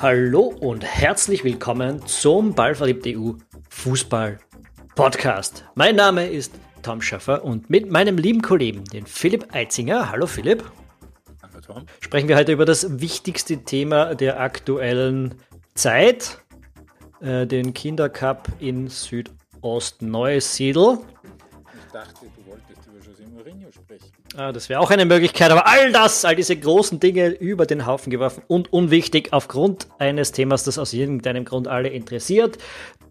[0.00, 3.32] Hallo und herzlich willkommen zum Ballverliebt EU
[3.68, 4.38] Fußball
[4.94, 5.66] Podcast.
[5.74, 10.64] Mein Name ist Tom Schaffer und mit meinem lieben Kollegen, den Philipp Eitzinger, hallo Philipp,
[11.42, 11.84] hallo Tom.
[12.00, 15.34] sprechen wir heute über das wichtigste Thema der aktuellen
[15.74, 16.38] Zeit,
[17.20, 20.96] äh, den Kindercup in Südost-Neusiedl.
[21.74, 22.69] Ich dachte, du wolltest
[23.40, 24.12] Mourinho sprechen.
[24.36, 27.86] Ah, das wäre auch eine Möglichkeit, aber all das, all diese großen Dinge über den
[27.86, 32.58] Haufen geworfen und unwichtig aufgrund eines Themas, das aus irgendeinem Grund alle interessiert,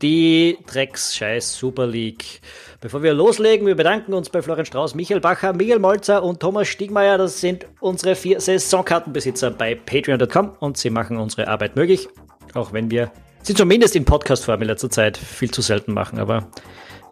[0.04, 2.42] die Drecks-Scheiß Super League.
[2.80, 6.68] Bevor wir loslegen, wir bedanken uns bei Florian Strauß, Michael Bacher, Miguel Molzer und Thomas
[6.68, 7.18] Stiegmeier.
[7.18, 12.08] Das sind unsere vier Saisonkartenbesitzer bei patreon.com und sie machen unsere Arbeit möglich,
[12.54, 16.50] auch wenn wir sie zumindest in Podcast-Form in letzter Zeit viel zu selten machen, aber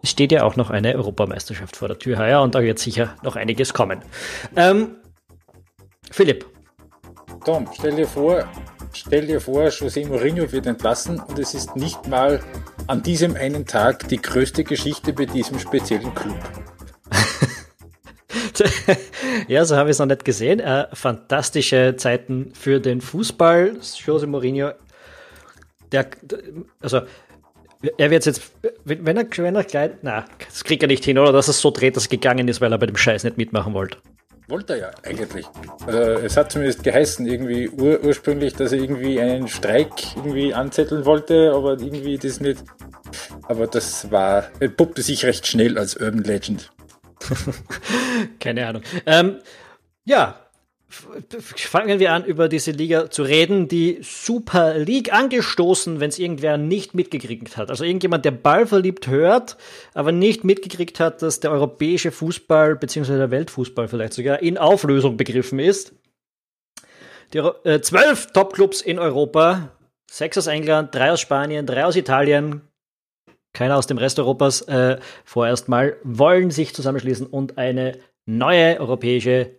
[0.04, 3.36] steht ja auch noch eine Europameisterschaft vor der Tür heuer und da wird sicher noch
[3.36, 4.00] einiges kommen.
[4.56, 4.96] Ähm,
[6.10, 6.46] Philipp.
[7.44, 8.48] Tom, stell dir vor,
[8.92, 12.40] stell dir vor, José Mourinho wird entlassen und es ist nicht mal
[12.86, 16.38] an diesem einen Tag die größte Geschichte bei diesem speziellen Club.
[19.48, 20.60] ja, so habe ich es noch nicht gesehen.
[20.60, 23.78] Äh, fantastische Zeiten für den Fußball.
[23.80, 24.72] José Mourinho,
[25.92, 26.08] der,
[26.80, 27.02] also
[27.96, 28.52] er wird jetzt,
[28.84, 31.32] wenn er, wenn er gleich, na, das kriegt er nicht hin, oder?
[31.32, 33.74] Dass er so dreht, dass es gegangen ist, weil er bei dem Scheiß nicht mitmachen
[33.74, 33.98] wollte.
[34.48, 35.46] Wollte er ja, eigentlich.
[35.86, 41.04] Also, es hat zumindest geheißen, irgendwie ur ursprünglich, dass er irgendwie einen Streik irgendwie anzetteln
[41.04, 42.64] wollte, aber irgendwie das nicht.
[43.42, 46.70] Aber das war, puppte sich recht schnell als Urban Legend.
[48.40, 48.82] Keine Ahnung.
[49.04, 49.40] Ähm,
[50.04, 50.47] ja,
[50.90, 56.56] fangen wir an, über diese Liga zu reden, die Super League angestoßen, wenn es irgendwer
[56.56, 57.68] nicht mitgekriegt hat.
[57.68, 59.58] Also irgendjemand, der Ball verliebt hört,
[59.92, 65.18] aber nicht mitgekriegt hat, dass der europäische Fußball beziehungsweise der Weltfußball vielleicht sogar in Auflösung
[65.18, 65.92] begriffen ist.
[67.34, 69.76] Die äh, zwölf Topclubs in Europa,
[70.10, 72.62] sechs aus England, drei aus Spanien, drei aus Italien,
[73.52, 79.57] keiner aus dem Rest Europas, äh, vorerst mal, wollen sich zusammenschließen und eine neue europäische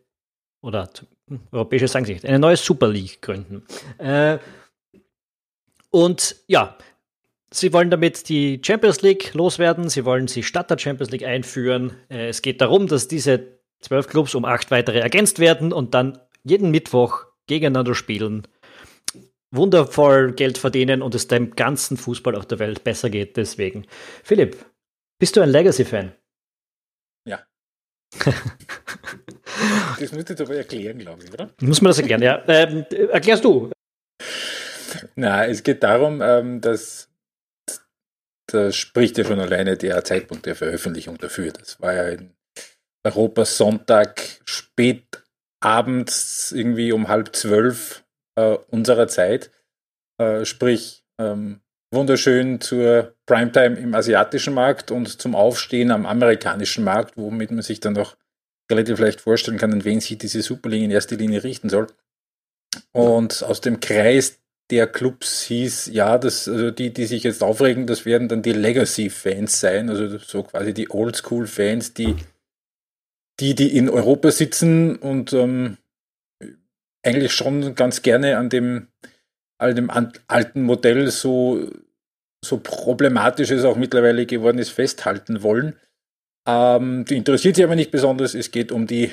[0.62, 0.90] oder
[1.52, 3.64] europäische sagen sie nicht, eine neue Super League gründen.
[3.98, 4.40] Äh,
[5.92, 6.78] und ja,
[7.52, 11.94] sie wollen damit die Champions League loswerden, sie wollen sie statt der Champions League einführen.
[12.10, 16.20] Äh, es geht darum, dass diese zwölf Clubs um acht weitere ergänzt werden und dann
[16.44, 18.48] jeden Mittwoch gegeneinander spielen,
[19.52, 23.38] wundervoll Geld verdienen und es dem ganzen Fußball auf der Welt besser geht.
[23.38, 23.86] Deswegen.
[24.24, 24.58] Philipp,
[25.18, 26.14] bist du ein Legacy-Fan?
[30.00, 31.50] Das müsste ich aber erklären, glaube ich, oder?
[31.62, 32.44] Muss man das erklären, ja.
[32.48, 33.72] Ähm, erklärst du?
[35.16, 37.10] Na, es geht darum, ähm, dass
[38.52, 41.52] da spricht ja schon alleine der Zeitpunkt der Veröffentlichung dafür.
[41.52, 42.34] Das war ja in
[43.06, 45.24] Europa Sonntag spät
[45.62, 48.04] abends irgendwie um halb zwölf
[48.36, 49.52] äh, unserer Zeit.
[50.20, 51.62] Äh, sprich, ähm,
[51.92, 57.80] wunderschön zur Primetime im asiatischen Markt und zum Aufstehen am amerikanischen Markt, womit man sich
[57.80, 58.16] dann noch
[58.72, 61.88] relativ leicht vorstellen kann, an wen sich diese Superliga in erster Linie richten soll.
[62.92, 64.40] Und aus dem Kreis
[64.70, 68.54] der Clubs hieß, ja, das, also die, die sich jetzt aufregen, das werden dann die
[68.54, 72.16] Legacy-Fans sein, also so quasi die Oldschool-Fans, die,
[73.40, 75.78] die, die in Europa sitzen und ähm,
[77.04, 78.90] eigentlich schon ganz gerne an dem,
[79.60, 81.70] dem alten Modell so,
[82.44, 85.76] so problematisch es auch mittlerweile geworden ist, festhalten wollen.
[86.48, 88.34] Ähm, die interessiert sich aber nicht besonders.
[88.34, 89.12] Es geht um die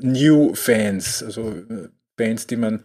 [0.00, 1.88] New Fans, also äh,
[2.18, 2.84] Fans, die man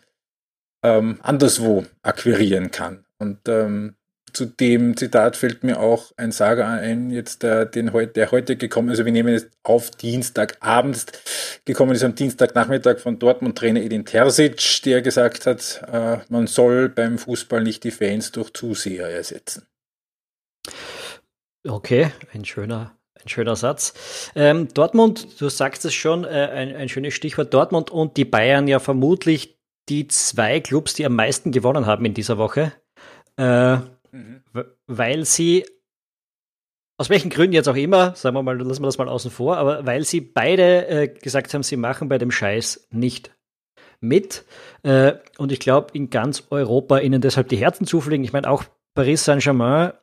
[0.84, 3.06] ähm, anderswo akquirieren kann.
[3.20, 3.96] Und ähm,
[4.34, 8.90] zu dem Zitat fällt mir auch ein Sager ein, jetzt der, den, der heute gekommen
[8.90, 8.94] ist.
[8.94, 11.12] Also wir nehmen jetzt auf Dienstagabend
[11.66, 17.18] gekommen ist am Dienstagnachmittag von Dortmund-Trainer Edin Terzic, der gesagt hat, äh, man soll beim
[17.18, 19.66] Fußball nicht die Fans durch Zuseher ersetzen.
[21.66, 24.32] Okay, ein schöner ein schöner Satz.
[24.36, 27.54] Ähm, Dortmund, du sagst es schon, äh, ein, ein schönes Stichwort.
[27.54, 29.58] Dortmund und die Bayern ja vermutlich
[29.90, 32.74] die zwei Clubs, die am meisten gewonnen haben in dieser Woche.
[33.38, 33.78] Äh,
[34.14, 34.42] mhm.
[34.88, 35.66] Weil sie,
[36.98, 39.58] aus welchen Gründen jetzt auch immer, sagen wir mal, lassen wir das mal außen vor,
[39.58, 43.32] aber weil sie beide äh, gesagt haben, sie machen bei dem Scheiß nicht
[44.00, 44.46] mit.
[44.84, 48.24] Äh, und ich glaube, in ganz Europa ihnen deshalb die Herzen zufliegen.
[48.24, 48.64] Ich meine, auch
[48.94, 49.94] Paris Saint-Germain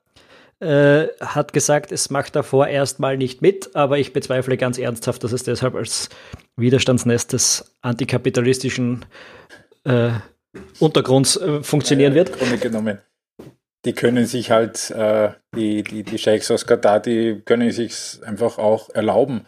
[0.61, 5.33] äh, hat gesagt, es macht davor erstmal nicht mit, aber ich bezweifle ganz ernsthaft, dass
[5.33, 6.09] es deshalb als
[6.57, 9.05] Widerstandsnest des antikapitalistischen
[9.85, 10.11] äh,
[10.79, 12.33] Untergrunds äh, funktionieren wird.
[12.39, 12.99] Grunde genommen.
[13.85, 18.59] Die können sich halt, äh, die, die, die Sheikhs aus Katar, die können sich einfach
[18.59, 19.47] auch erlauben,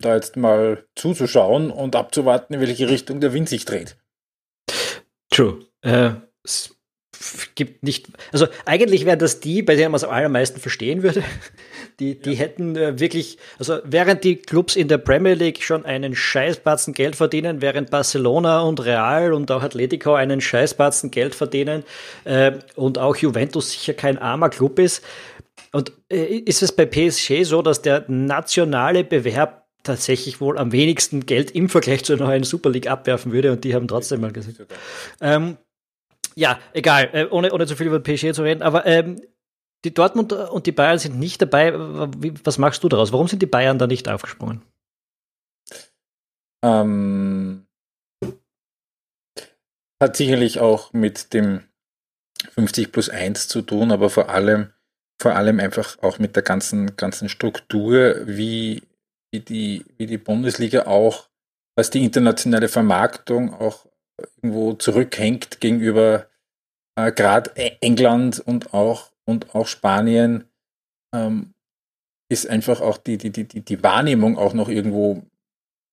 [0.00, 3.96] da jetzt mal zuzuschauen und abzuwarten, in welche Richtung der Wind sich dreht.
[5.30, 5.66] True.
[5.82, 6.12] Äh,
[7.54, 11.22] gibt nicht, also eigentlich wären das die, bei denen man es am allermeisten verstehen würde.
[11.98, 12.40] Die, die ja.
[12.40, 17.16] hätten äh, wirklich, also während die Clubs in der Premier League schon einen Scheißbatzen Geld
[17.16, 21.84] verdienen, während Barcelona und Real und auch Atletico einen Scheißbatzen Geld verdienen
[22.24, 25.02] äh, und auch Juventus sicher kein armer Club ist.
[25.72, 31.24] Und äh, ist es bei PSG so, dass der nationale Bewerb tatsächlich wohl am wenigsten
[31.24, 34.58] Geld im Vergleich zur neuen Super League abwerfen würde und die haben trotzdem mal gesagt.
[35.20, 35.56] Ähm,
[36.36, 39.20] ja, egal, äh, ohne, ohne zu viel über PSG zu reden, aber ähm,
[39.84, 41.72] die Dortmund und die Bayern sind nicht dabei.
[42.44, 43.12] Was machst du daraus?
[43.12, 44.62] Warum sind die Bayern da nicht aufgesprungen?
[46.64, 47.66] Ähm,
[50.02, 51.62] hat sicherlich auch mit dem
[52.54, 54.72] 50 plus 1 zu tun, aber vor allem,
[55.20, 58.82] vor allem einfach auch mit der ganzen, ganzen Struktur, wie,
[59.30, 61.28] wie, die, wie die Bundesliga auch,
[61.76, 63.86] was die internationale Vermarktung auch
[64.36, 66.28] irgendwo zurückhängt gegenüber
[66.96, 70.44] äh, gerade England und auch, und auch Spanien,
[71.14, 71.54] ähm,
[72.28, 75.22] ist einfach auch die, die, die, die Wahrnehmung auch noch irgendwo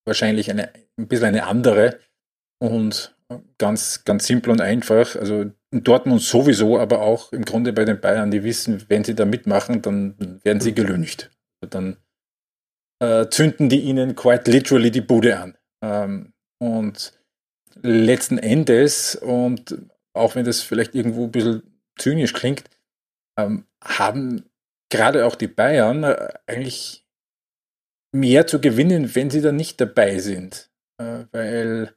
[0.06, 2.00] wahrscheinlich eine, ein bisschen eine andere
[2.60, 3.16] und
[3.58, 5.16] ganz, ganz simpel und einfach.
[5.16, 9.16] Also in Dortmund sowieso, aber auch im Grunde bei den Bayern, die wissen, wenn sie
[9.16, 11.32] da mitmachen, dann werden sie gelüncht.
[11.62, 11.98] Dann
[13.00, 15.58] äh, zünden die ihnen quite literally die Bude an.
[15.84, 17.14] Ähm, und
[17.82, 19.78] letzten Endes, und
[20.14, 21.64] auch wenn das vielleicht irgendwo ein bisschen
[21.98, 22.70] zynisch klingt,
[23.38, 24.50] ähm, haben
[24.90, 27.06] gerade auch die Bayern äh, eigentlich
[28.14, 30.72] mehr zu gewinnen, wenn sie da nicht dabei sind.
[31.00, 31.96] Äh, weil,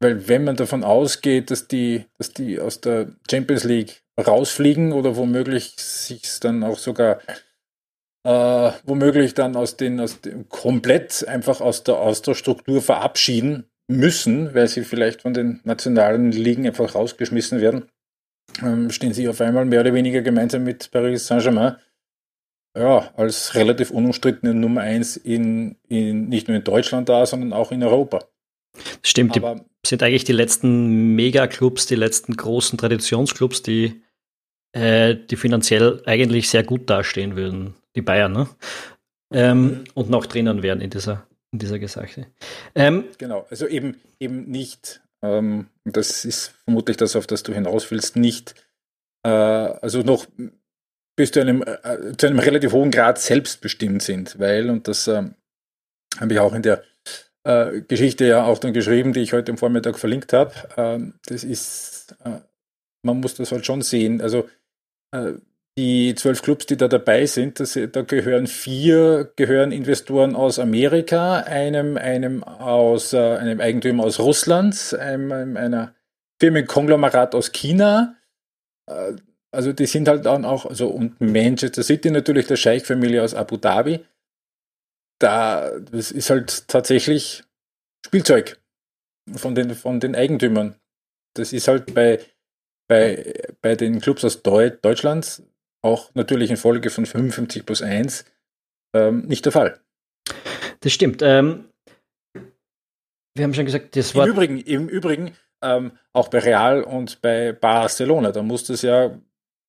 [0.00, 5.16] weil wenn man davon ausgeht, dass die, dass die aus der Champions League rausfliegen oder
[5.16, 7.20] womöglich sich dann auch sogar
[8.24, 13.70] äh, womöglich dann aus den, aus dem komplett einfach aus der, aus der Struktur verabschieden,
[13.88, 17.90] müssen, weil sie vielleicht von den nationalen Ligen einfach rausgeschmissen werden,
[18.62, 21.76] ähm, stehen sie auf einmal mehr oder weniger gemeinsam mit Paris Saint-Germain
[22.76, 27.72] ja, als relativ unumstrittene Nummer eins in, in, nicht nur in Deutschland da, sondern auch
[27.72, 28.24] in Europa.
[29.02, 34.02] Stimmt, Aber, die sind eigentlich die letzten Megaclubs, die letzten großen Traditionsclubs, die,
[34.72, 38.48] äh, die finanziell eigentlich sehr gut dastehen würden, die Bayern, ne?
[39.30, 39.84] Ähm, mhm.
[39.92, 42.26] und noch drinnen wären in dieser dieser Geschichte.
[42.74, 47.90] Ähm, genau, also eben, eben nicht, ähm, das ist vermutlich das, auf das du hinaus
[47.90, 48.54] willst, nicht,
[49.24, 50.26] äh, also noch
[51.16, 55.24] bis zu einem, äh, zu einem relativ hohen Grad selbstbestimmt sind, weil, und das äh,
[56.18, 56.84] habe ich auch in der
[57.44, 61.44] äh, Geschichte ja auch dann geschrieben, die ich heute am Vormittag verlinkt habe, ähm, das
[61.44, 62.40] ist, äh,
[63.02, 64.48] man muss das halt schon sehen, also
[65.12, 65.32] äh,
[65.78, 71.38] die zwölf Clubs, die da dabei sind, das, da gehören vier gehören Investoren aus Amerika,
[71.42, 75.94] einem, einem aus äh, einem Eigentümer aus Russland, einem, einer
[76.40, 78.16] Firmenkonglomerat aus China.
[78.86, 79.12] Äh,
[79.52, 83.56] also die sind halt dann auch, also und Manchester City natürlich der Scheich-Familie aus Abu
[83.56, 84.04] Dhabi.
[85.20, 87.44] Da, das ist halt tatsächlich
[88.04, 88.60] Spielzeug
[89.32, 90.74] von den, von den Eigentümern.
[91.34, 92.18] Das ist halt bei,
[92.88, 93.32] bei,
[93.62, 95.42] bei den Clubs aus Deutschland
[95.82, 98.24] auch natürlich in Folge von 55 plus 1
[98.94, 99.80] ähm, nicht der Fall.
[100.80, 101.22] Das stimmt.
[101.22, 101.68] Ähm,
[103.34, 104.26] wir haben schon gesagt, das war.
[104.26, 109.18] Im Übrigen, im Übrigen ähm, auch bei Real und bei Barcelona, da muss das ja,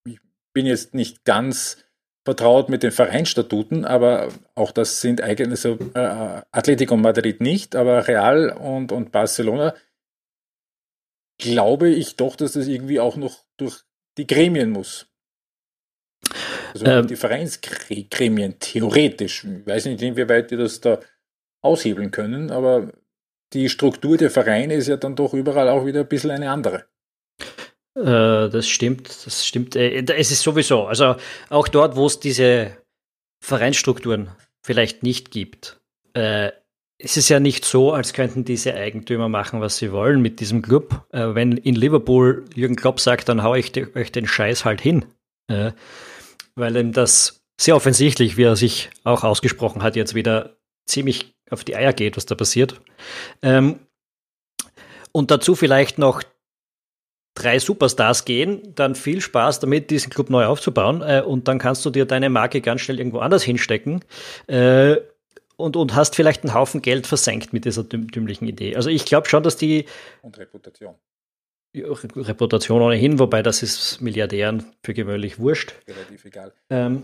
[0.06, 0.20] ich
[0.54, 1.78] bin jetzt nicht ganz
[2.26, 8.08] vertraut mit den Vereinsstatuten, aber auch das sind eigene, so äh, Atletico Madrid nicht, aber
[8.08, 9.74] Real und, und Barcelona
[11.40, 13.84] glaube ich doch, dass das irgendwie auch noch durch
[14.18, 15.09] die Gremien muss.
[16.74, 19.44] Also ähm, die Vereinsgremien theoretisch.
[19.44, 21.00] Ich weiß nicht, inwieweit die das da
[21.62, 22.92] aushebeln können, aber
[23.54, 26.86] die Struktur der Vereine ist ja dann doch überall auch wieder ein bisschen eine andere.
[27.96, 29.76] Äh, das stimmt, das stimmt.
[29.76, 31.16] Äh, es ist sowieso, also
[31.50, 32.78] auch dort, wo es diese
[33.42, 34.30] Vereinsstrukturen
[34.62, 35.80] vielleicht nicht gibt,
[36.14, 36.52] äh,
[37.02, 40.62] es ist ja nicht so, als könnten diese Eigentümer machen, was sie wollen mit diesem
[40.62, 41.06] Club.
[41.12, 45.06] Äh, wenn in Liverpool Jürgen Klopp sagt, dann hau ich euch den Scheiß halt hin.
[45.48, 45.72] Äh,
[46.60, 51.64] weil ihm das sehr offensichtlich, wie er sich auch ausgesprochen hat, jetzt wieder ziemlich auf
[51.64, 52.80] die Eier geht, was da passiert.
[53.42, 53.80] Ähm,
[55.12, 56.24] und dazu vielleicht noch
[57.36, 61.02] drei Superstars gehen, dann viel Spaß damit, diesen Club neu aufzubauen.
[61.02, 64.04] Äh, und dann kannst du dir deine Marke ganz schnell irgendwo anders hinstecken.
[64.48, 64.98] Äh,
[65.56, 68.78] und, und hast vielleicht einen Haufen Geld versenkt mit dieser dümmlichen Idee.
[68.78, 69.86] Also ich glaube schon, dass die.
[70.22, 70.96] Und Reputation.
[71.76, 75.74] Reputation ohnehin, wobei das ist Milliardären für gewöhnlich wurscht.
[75.88, 76.54] Relativ egal.
[76.70, 77.04] Ähm,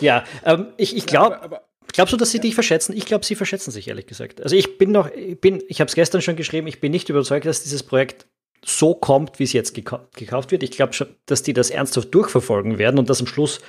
[0.00, 1.60] ja, ähm, ich, ich glaube.
[1.92, 2.42] Glaubst du, dass sie ja.
[2.42, 2.96] dich verschätzen?
[2.96, 4.40] Ich glaube, sie verschätzen sich, ehrlich gesagt.
[4.40, 7.08] Also ich bin noch, ich bin, ich habe es gestern schon geschrieben, ich bin nicht
[7.08, 8.26] überzeugt, dass dieses Projekt
[8.64, 10.62] so kommt, wie es jetzt gekauft wird.
[10.62, 13.60] Ich glaube schon, dass die das ernsthaft durchverfolgen werden und dass am Schluss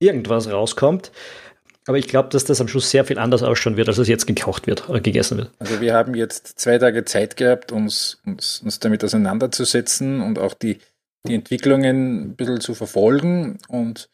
[0.00, 1.12] irgendwas rauskommt.
[1.88, 4.26] Aber ich glaube, dass das am Schluss sehr viel anders ausschauen wird, als es jetzt
[4.26, 5.50] gekocht wird oder gegessen wird.
[5.58, 10.52] Also wir haben jetzt zwei Tage Zeit gehabt, uns, uns, uns damit auseinanderzusetzen und auch
[10.52, 10.80] die,
[11.26, 13.58] die Entwicklungen ein bisschen zu verfolgen.
[13.68, 14.10] Und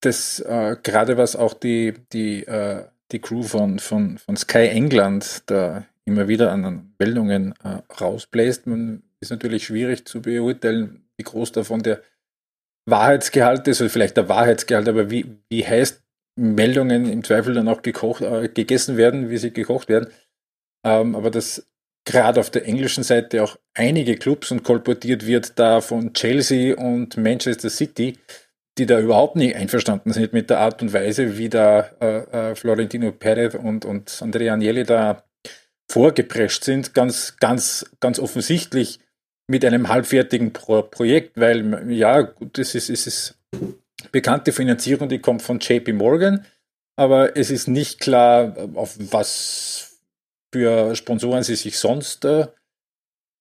[0.00, 5.42] das äh, gerade was auch die, die, äh, die Crew von, von, von Sky England
[5.46, 11.50] da immer wieder an Meldungen äh, rausbläst, man ist natürlich schwierig zu beurteilen, wie groß
[11.50, 12.00] davon der
[12.86, 16.03] Wahrheitsgehalt ist, oder vielleicht der Wahrheitsgehalt, aber wie, wie heißt
[16.36, 20.08] Meldungen im Zweifel dann auch gekocht, äh, gegessen werden, wie sie gekocht werden.
[20.84, 21.66] Ähm, aber dass
[22.04, 27.16] gerade auf der englischen Seite auch einige Clubs und kolportiert wird da von Chelsea und
[27.16, 28.18] Manchester City,
[28.76, 32.54] die da überhaupt nicht einverstanden sind mit der Art und Weise, wie da äh, äh,
[32.54, 35.24] Florentino Perez und, und Andrea Agnelli da
[35.90, 38.98] vorgeprescht sind, ganz, ganz, ganz offensichtlich
[39.46, 43.38] mit einem halbfertigen Pro Projekt, weil ja, gut, das ist, ist, ist
[44.12, 46.44] bekannte Finanzierung, die kommt von JP Morgan,
[46.96, 50.00] aber es ist nicht klar, auf was
[50.52, 52.46] für Sponsoren sie sich sonst äh,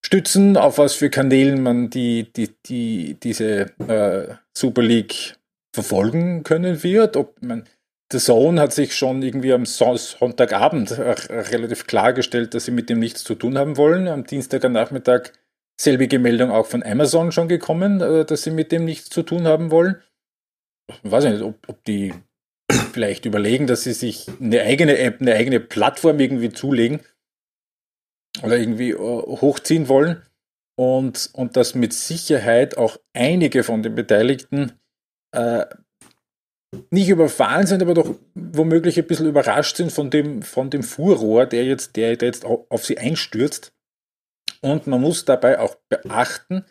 [0.04, 5.36] stützen, auf was für Kanälen man die, die, die, diese äh, Super League
[5.74, 7.16] verfolgen können wird.
[7.16, 7.66] Ob man
[8.12, 13.00] The Zone hat sich schon irgendwie am Sonntagabend äh, relativ klargestellt, dass sie mit dem
[13.00, 14.08] nichts zu tun haben wollen.
[14.08, 15.34] Am Dienstag am Nachmittag
[15.80, 19.48] selbige Meldung auch von Amazon schon gekommen, äh, dass sie mit dem nichts zu tun
[19.48, 20.02] haben wollen
[21.04, 22.14] weiß ich nicht, ob, ob die
[22.94, 27.02] vielleicht überlegen, dass sie sich eine eigene App, eine eigene Plattform irgendwie zulegen
[28.42, 30.24] oder irgendwie äh, hochziehen wollen
[30.76, 34.74] und, und dass mit Sicherheit auch einige von den Beteiligten
[35.32, 35.66] äh,
[36.90, 41.46] nicht überfahren sind, aber doch womöglich ein bisschen überrascht sind von dem, von dem Furrohr,
[41.46, 43.74] der jetzt, der jetzt auf sie einstürzt.
[44.62, 46.66] Und man muss dabei auch beachten,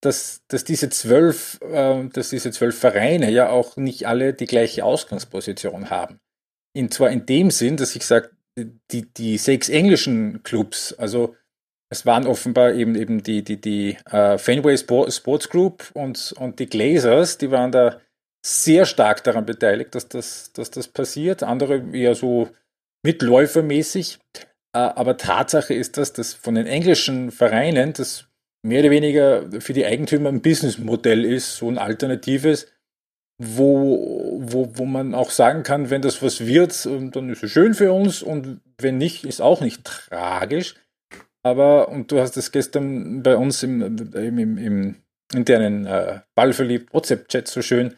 [0.00, 4.84] dass, dass, diese zwölf, äh, dass diese zwölf Vereine ja auch nicht alle die gleiche
[4.84, 6.20] Ausgangsposition haben.
[6.74, 8.30] In, zwar in dem Sinn, dass ich sage,
[8.90, 11.34] die, die sechs englischen Clubs, also
[11.90, 16.66] es waren offenbar eben, eben die, die, die uh, Fenway Sports Group und, und die
[16.66, 18.00] Glazers, die waren da
[18.44, 21.42] sehr stark daran beteiligt, dass das, dass das passiert.
[21.42, 22.50] Andere eher so
[23.02, 24.18] mitläufermäßig.
[24.76, 28.27] Uh, aber Tatsache ist das, dass von den englischen Vereinen das
[28.62, 32.66] mehr oder weniger für die Eigentümer ein Businessmodell ist, so ein alternatives,
[33.40, 37.52] wo, wo, wo man auch sagen kann, wenn das was wird, ähm, dann ist es
[37.52, 40.74] schön für uns und wenn nicht, ist auch nicht tragisch.
[41.44, 43.80] Aber, und du hast es gestern bei uns im,
[44.14, 44.96] im, im, im
[45.32, 47.96] internen äh, ballverliebt WhatsApp-Chat so schön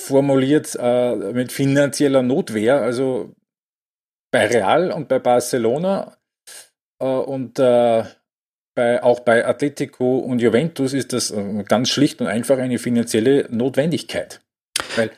[0.00, 3.34] formuliert, äh, mit finanzieller Notwehr, also
[4.30, 6.16] bei Real und bei Barcelona
[7.00, 8.04] äh, und äh,
[8.78, 13.48] bei, auch bei Atletico und Juventus ist das äh, ganz schlicht und einfach eine finanzielle
[13.50, 14.40] Notwendigkeit.
[14.94, 15.10] Weil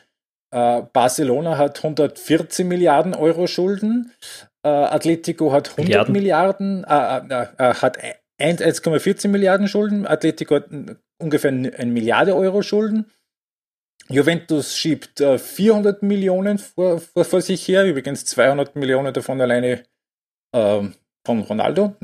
[0.49, 4.13] äh, Barcelona hat 114 Milliarden Euro Schulden,
[4.63, 7.99] äh, Atletico hat 100 Milliarden, Milliarden äh, äh, äh hat
[8.39, 10.65] 1,14 Milliarden Schulden, Atletico hat
[11.21, 13.11] ungefähr eine Milliarde Euro Schulden.
[14.09, 19.83] Juventus schiebt 400 Millionen vor, vor, vor, sich her, übrigens 200 Millionen davon alleine
[20.51, 21.95] ähm, von Ronaldo.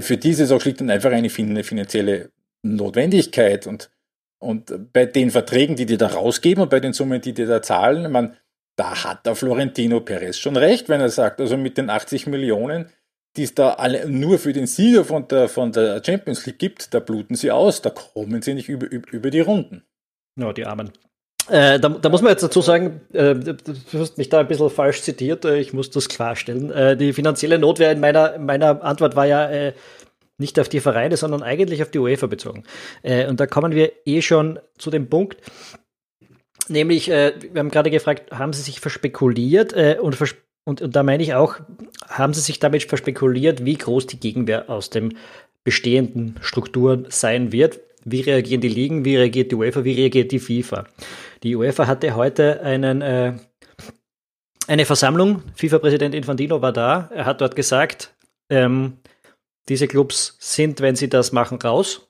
[0.00, 2.30] Für die ist auch schlicht und einfach eine finanzielle
[2.62, 3.66] Notwendigkeit.
[3.66, 3.90] Und,
[4.38, 7.62] und bei den Verträgen, die die da rausgeben und bei den Summen, die die da
[7.62, 8.36] zahlen, man,
[8.76, 12.90] da hat der Florentino Perez schon recht, wenn er sagt, also mit den 80 Millionen,
[13.36, 16.94] die es da alle nur für den Sieger von der, von der Champions League gibt,
[16.94, 19.84] da bluten sie aus, da kommen sie nicht über, über, über die Runden.
[20.36, 20.92] Ja, die Armen.
[21.48, 23.54] Äh, da, da, muss man jetzt dazu sagen, äh, du
[23.94, 26.70] hast mich da ein bisschen falsch zitiert, äh, ich muss das klarstellen.
[26.70, 29.72] Äh, die finanzielle Notwehr in meiner, meiner Antwort war ja äh,
[30.36, 32.64] nicht auf die Vereine, sondern eigentlich auf die UEFA bezogen.
[33.02, 35.38] Äh, und da kommen wir eh schon zu dem Punkt,
[36.68, 41.22] nämlich, wir haben gerade gefragt, haben sie sich verspekuliert und, vers und, und da meine
[41.22, 41.56] ich auch,
[42.06, 45.16] haben sie sich damit verspekuliert, wie groß die Gegenwehr aus den
[45.64, 47.80] bestehenden Strukturen sein wird?
[48.04, 49.04] Wie reagieren die Ligen?
[49.04, 49.84] Wie reagiert die UEFA?
[49.84, 50.84] Wie reagiert die FIFA?
[51.42, 53.34] Die UEFA hatte heute einen, äh,
[54.66, 55.42] eine Versammlung.
[55.54, 57.10] FIFA-Präsident Infantino war da.
[57.14, 58.14] Er hat dort gesagt,
[58.50, 58.98] ähm,
[59.68, 62.08] diese Clubs sind, wenn sie das machen, raus.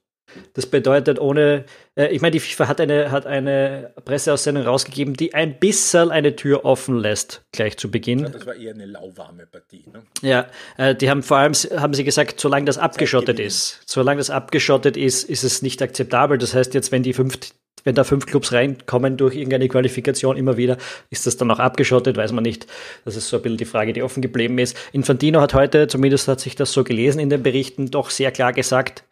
[0.52, 1.64] Das bedeutet, ohne,
[1.96, 6.36] äh, ich meine, die FIFA hat eine, hat eine Presseaussendung rausgegeben, die ein bisschen eine
[6.36, 8.20] Tür offen lässt, gleich zu Beginn.
[8.20, 9.84] Ja, das war eher eine lauwarme Partie.
[9.92, 10.02] Ne?
[10.20, 14.30] Ja, äh, die haben vor allem, haben sie gesagt, solange das abgeschottet ist, solange das
[14.30, 16.36] abgeschottet ist, ist es nicht akzeptabel.
[16.36, 17.38] Das heißt, jetzt, wenn die fünf
[17.84, 20.76] wenn da fünf Clubs reinkommen durch irgendeine Qualifikation immer wieder,
[21.10, 22.66] ist das dann auch abgeschottet, weiß man nicht.
[23.04, 24.76] Das ist so ein bisschen die Frage, die offen geblieben ist.
[24.92, 28.52] Infantino hat heute, zumindest hat sich das so gelesen in den Berichten, doch sehr klar
[28.52, 29.04] gesagt,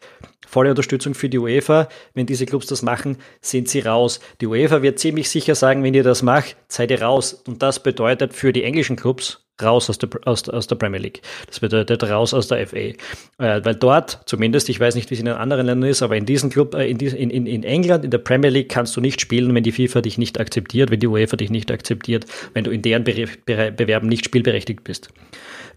[0.46, 1.88] volle Unterstützung für die UEFA.
[2.14, 4.20] Wenn diese Clubs das machen, sind sie raus.
[4.40, 7.42] Die UEFA wird ziemlich sicher sagen, wenn ihr das macht, seid ihr raus.
[7.46, 11.22] Und das bedeutet für die englischen Clubs raus aus der, aus, aus der Premier League.
[11.46, 12.76] Das bedeutet raus aus der FA.
[12.76, 12.94] Äh,
[13.38, 16.26] weil dort, zumindest, ich weiß nicht, wie es in den anderen Ländern ist, aber in
[16.26, 19.20] diesem Club, äh, in, in, in, in England, in der Premier League kannst du nicht
[19.20, 22.70] spielen, wenn die FIFA dich nicht akzeptiert, wenn die UEFA dich nicht akzeptiert, wenn du
[22.70, 25.08] in deren Be Be Bewerben nicht spielberechtigt bist.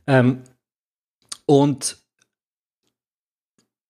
[0.08, 0.42] Ähm,
[1.46, 1.98] und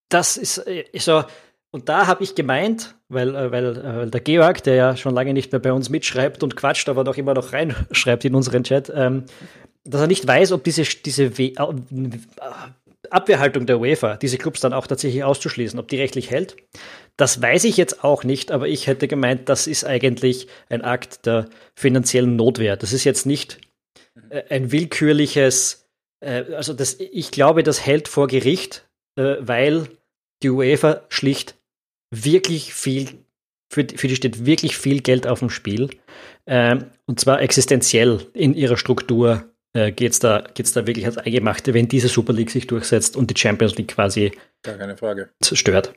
[0.10, 1.24] das ist äh, so,
[1.72, 5.14] und da habe ich gemeint, weil, äh, weil, äh, weil der Georg, der ja schon
[5.14, 8.64] lange nicht mehr bei uns mitschreibt und quatscht, aber doch immer noch reinschreibt in unseren
[8.64, 9.26] Chat, ähm,
[9.84, 11.32] dass er nicht weiß, ob diese, diese
[13.10, 16.58] Abwehrhaltung der UEFA, diese Clubs dann auch tatsächlich auszuschließen, ob die rechtlich hält.
[17.18, 21.26] Das weiß ich jetzt auch nicht, aber ich hätte gemeint, das ist eigentlich ein Akt
[21.26, 22.78] der finanziellen Notwehr.
[22.78, 23.60] Das ist jetzt nicht
[24.50, 25.90] ein willkürliches,
[26.22, 29.88] also das, ich glaube, das hält vor Gericht, weil
[30.44, 31.56] die UEFA schlicht
[32.12, 33.10] wirklich viel,
[33.72, 35.90] für, für die steht wirklich viel Geld auf dem Spiel.
[36.48, 41.18] Ähm, und zwar existenziell in ihrer Struktur äh, geht es da, geht's da wirklich ans
[41.18, 44.32] Eingemachte, wenn diese Super League sich durchsetzt und die Champions League quasi
[44.64, 45.30] Gar keine Frage.
[45.42, 45.94] zerstört.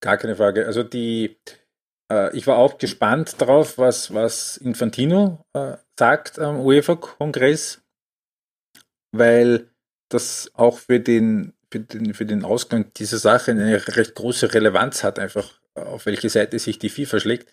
[0.00, 0.66] Gar keine Frage.
[0.66, 1.36] Also die,
[2.10, 7.82] äh, ich war auch gespannt darauf, was, was Infantino äh, sagt am UEFA-Kongress,
[9.12, 9.70] weil
[10.08, 15.02] das auch für den für den, für den Ausgang dieser Sache eine recht große Relevanz
[15.02, 17.52] hat, einfach auf welche Seite sich die FIFA schlägt.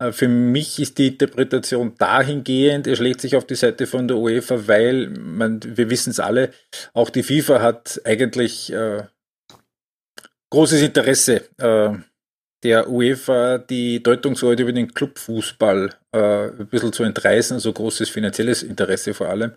[0.00, 4.16] Äh, für mich ist die Interpretation dahingehend, er schlägt sich auf die Seite von der
[4.16, 6.50] UEFA, weil man, wir wissen es alle,
[6.94, 9.04] auch die FIFA hat eigentlich äh,
[10.50, 11.92] großes Interesse äh,
[12.64, 18.64] der UEFA die Deutungshoheit über den Clubfußball äh, ein bisschen zu entreißen, also großes finanzielles
[18.64, 19.52] Interesse vor allem.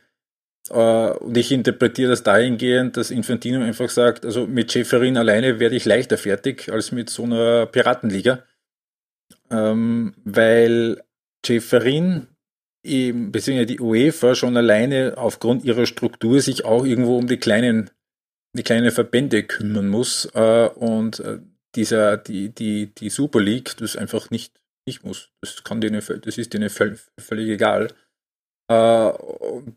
[0.74, 5.76] Uh, und ich interpretiere das dahingehend, dass Infantino einfach sagt, also mit Schäferin alleine werde
[5.76, 8.44] ich leichter fertig als mit so einer Piratenliga.
[9.52, 11.04] Ähm, weil
[11.46, 12.26] Schäferin,
[12.82, 17.92] beziehungsweise die UEFA schon alleine aufgrund ihrer Struktur sich auch irgendwo um die kleinen,
[18.58, 20.28] die kleinen Verbände kümmern muss.
[20.34, 21.38] Uh, und uh,
[21.76, 25.30] dieser, die, die, die Super League das einfach nicht, nicht muss.
[25.42, 27.90] Das kann denen, das ist denen völlig egal.
[28.68, 29.76] Und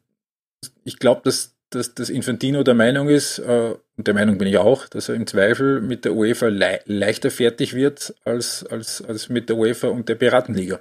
[0.85, 4.59] ich glaube, dass, dass, dass Infantino der Meinung ist, äh, und der Meinung bin ich
[4.59, 9.29] auch, dass er im Zweifel mit der UEFA le leichter fertig wird als, als, als
[9.29, 10.81] mit der UEFA und der Piratenliga.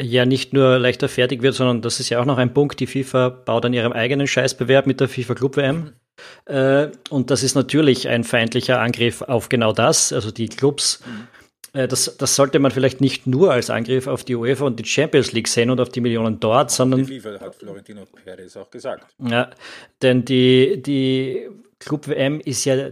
[0.00, 2.80] Ja, nicht nur leichter fertig wird, sondern das ist ja auch noch ein Punkt.
[2.80, 5.76] Die FIFA baut an ihrem eigenen Scheißbewerb mit der FIFA Club WM.
[5.76, 6.52] Mhm.
[6.52, 10.12] Äh, und das ist natürlich ein feindlicher Angriff auf genau das.
[10.12, 11.28] Also die Clubs mhm
[11.72, 15.32] das, das sollte man vielleicht nicht nur als Angriff auf die UEFA und die Champions
[15.32, 17.04] League sehen und auf die Millionen dort, sondern.
[17.06, 19.14] Die FIFA hat Florentino Perez auch gesagt.
[19.18, 19.50] Ja,
[20.02, 22.90] denn die, die Club WM ist ja.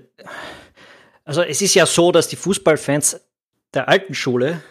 [1.25, 3.21] Also es ist ja so, dass die Fußballfans
[3.75, 4.63] der alten Schule,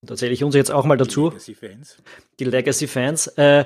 [0.00, 2.02] da zähle ich uns jetzt auch mal dazu, die Legacy-Fans,
[2.40, 3.64] die Legacy-Fans äh,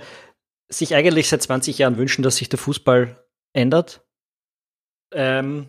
[0.69, 3.17] sich eigentlich seit 20 Jahren wünschen, dass sich der Fußball
[3.53, 4.03] ändert.
[5.12, 5.69] Ähm,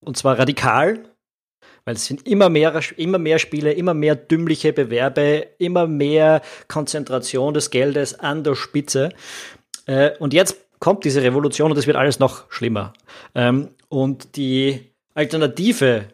[0.00, 1.13] und zwar radikal,
[1.84, 7.54] weil es sind immer mehr, immer mehr Spiele, immer mehr dümmliche Bewerbe, immer mehr Konzentration
[7.54, 9.10] des Geldes an der Spitze.
[9.86, 12.92] Äh, und jetzt kommt diese Revolution und es wird alles noch schlimmer.
[13.34, 16.06] Ähm, und die Alternative,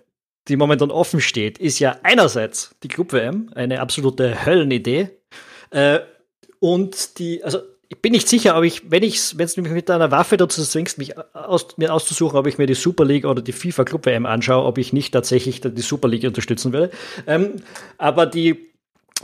[0.48, 5.10] die momentan offen steht, ist ja einerseits die Club-WM, eine absolute Höllenidee.
[5.70, 6.00] Äh,
[6.58, 7.60] und die, also
[7.92, 10.62] ich bin nicht sicher, ob ich, wenn ich, wenn es mich mit einer Waffe dazu
[10.62, 14.06] zwingst, mich aus, mir auszusuchen, ob ich mir die Super League oder die FIFA Club
[14.06, 16.92] WM anschaue, ob ich nicht tatsächlich die Super League unterstützen würde.
[17.26, 17.56] Ähm,
[17.98, 18.70] aber die,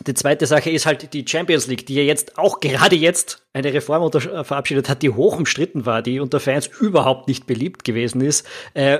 [0.05, 3.73] die zweite Sache ist halt die Champions League, die ja jetzt auch gerade jetzt eine
[3.73, 8.21] Reform unter, verabschiedet hat, die hoch umstritten war, die unter Fans überhaupt nicht beliebt gewesen
[8.21, 8.45] ist.
[8.75, 8.99] Äh,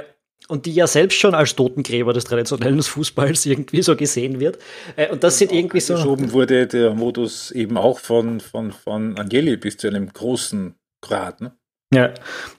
[0.49, 4.59] und die ja selbst schon als Totengräber des traditionellen Fußballs irgendwie so gesehen wird.
[4.97, 5.95] Äh, und das sind irgendwie so.
[5.95, 11.41] Geschoben wurde der Modus eben auch von, von, von Angeli bis zu einem großen Grad.
[11.41, 11.57] Ne?
[11.95, 12.13] Ja,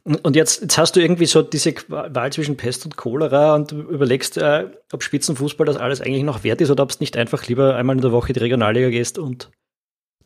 [0.06, 4.38] und jetzt, jetzt hast du irgendwie so diese Wahl zwischen Pest und Cholera und überlegst,
[4.38, 7.76] äh, ob Spitzenfußball das alles eigentlich noch wert ist oder ob es nicht einfach lieber
[7.76, 9.52] einmal in der Woche in die Regionalliga gehst und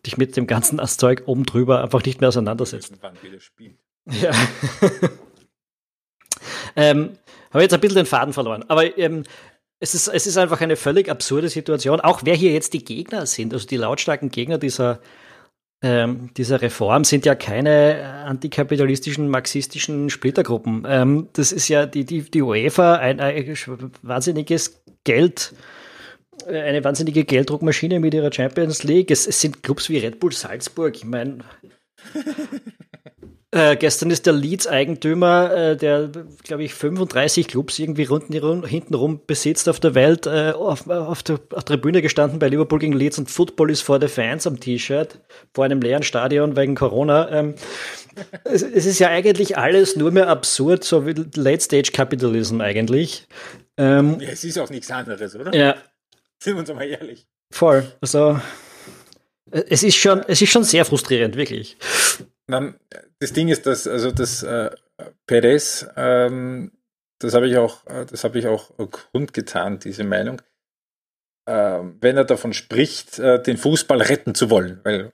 [0.05, 2.93] dich mit dem ganzen Astzeug oben drüber einfach nicht mehr auseinandersetzt.
[4.05, 4.31] Ja.
[6.75, 7.17] ähm,
[7.51, 8.63] habe jetzt ein bisschen den Faden verloren.
[8.67, 9.23] Aber ähm,
[9.79, 11.99] es, ist, es ist einfach eine völlig absurde Situation.
[12.01, 14.99] Auch wer hier jetzt die Gegner sind, also die lautstarken Gegner dieser,
[15.81, 20.85] ähm, dieser Reform, sind ja keine antikapitalistischen, marxistischen Splittergruppen.
[20.87, 23.57] Ähm, das ist ja die, die, die UEFA, ein, ein
[24.01, 25.53] wahnsinniges Geld
[26.47, 29.11] eine wahnsinnige Gelddruckmaschine mit ihrer Champions League.
[29.11, 30.95] Es, es sind Clubs wie Red Bull Salzburg.
[30.95, 31.39] Ich meine,
[33.53, 36.09] äh, gestern ist der Leeds-Eigentümer, äh, der,
[36.43, 41.35] glaube ich, 35 Clubs irgendwie runden, hintenrum besitzt auf der Welt, äh, auf, auf, der,
[41.35, 44.59] auf der Tribüne gestanden bei Liverpool gegen Leeds und Football ist vor the Fans am
[44.59, 45.19] T-Shirt,
[45.53, 47.29] vor einem leeren Stadion wegen Corona.
[47.29, 47.55] Ähm,
[48.45, 53.27] es, es, ist ja eigentlich alles nur mehr absurd, so wie Late-Stage-Capitalism eigentlich.
[53.75, 55.53] Ähm, ja, es ist auch nichts anderes, oder?
[55.53, 55.75] Ja.
[56.41, 57.27] Sind wir uns mal ehrlich.
[57.51, 57.85] Voll.
[57.99, 58.39] Also,
[59.51, 61.77] es ist schon, es ist schon sehr frustrierend, wirklich.
[63.19, 64.71] Das Ding ist, dass, also das äh,
[65.25, 66.71] Perez, ähm,
[67.19, 68.71] das habe ich auch, äh, das habe ich auch
[69.11, 70.41] kundgetan, diese Meinung,
[71.45, 75.11] äh, wenn er davon spricht, äh, den Fußball retten zu wollen, weil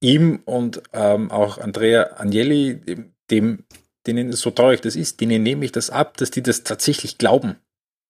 [0.00, 3.64] ihm und ähm, auch Andrea Agnelli, dem,
[4.06, 7.56] denen so traurig das ist, denen nehme ich das ab, dass die das tatsächlich glauben.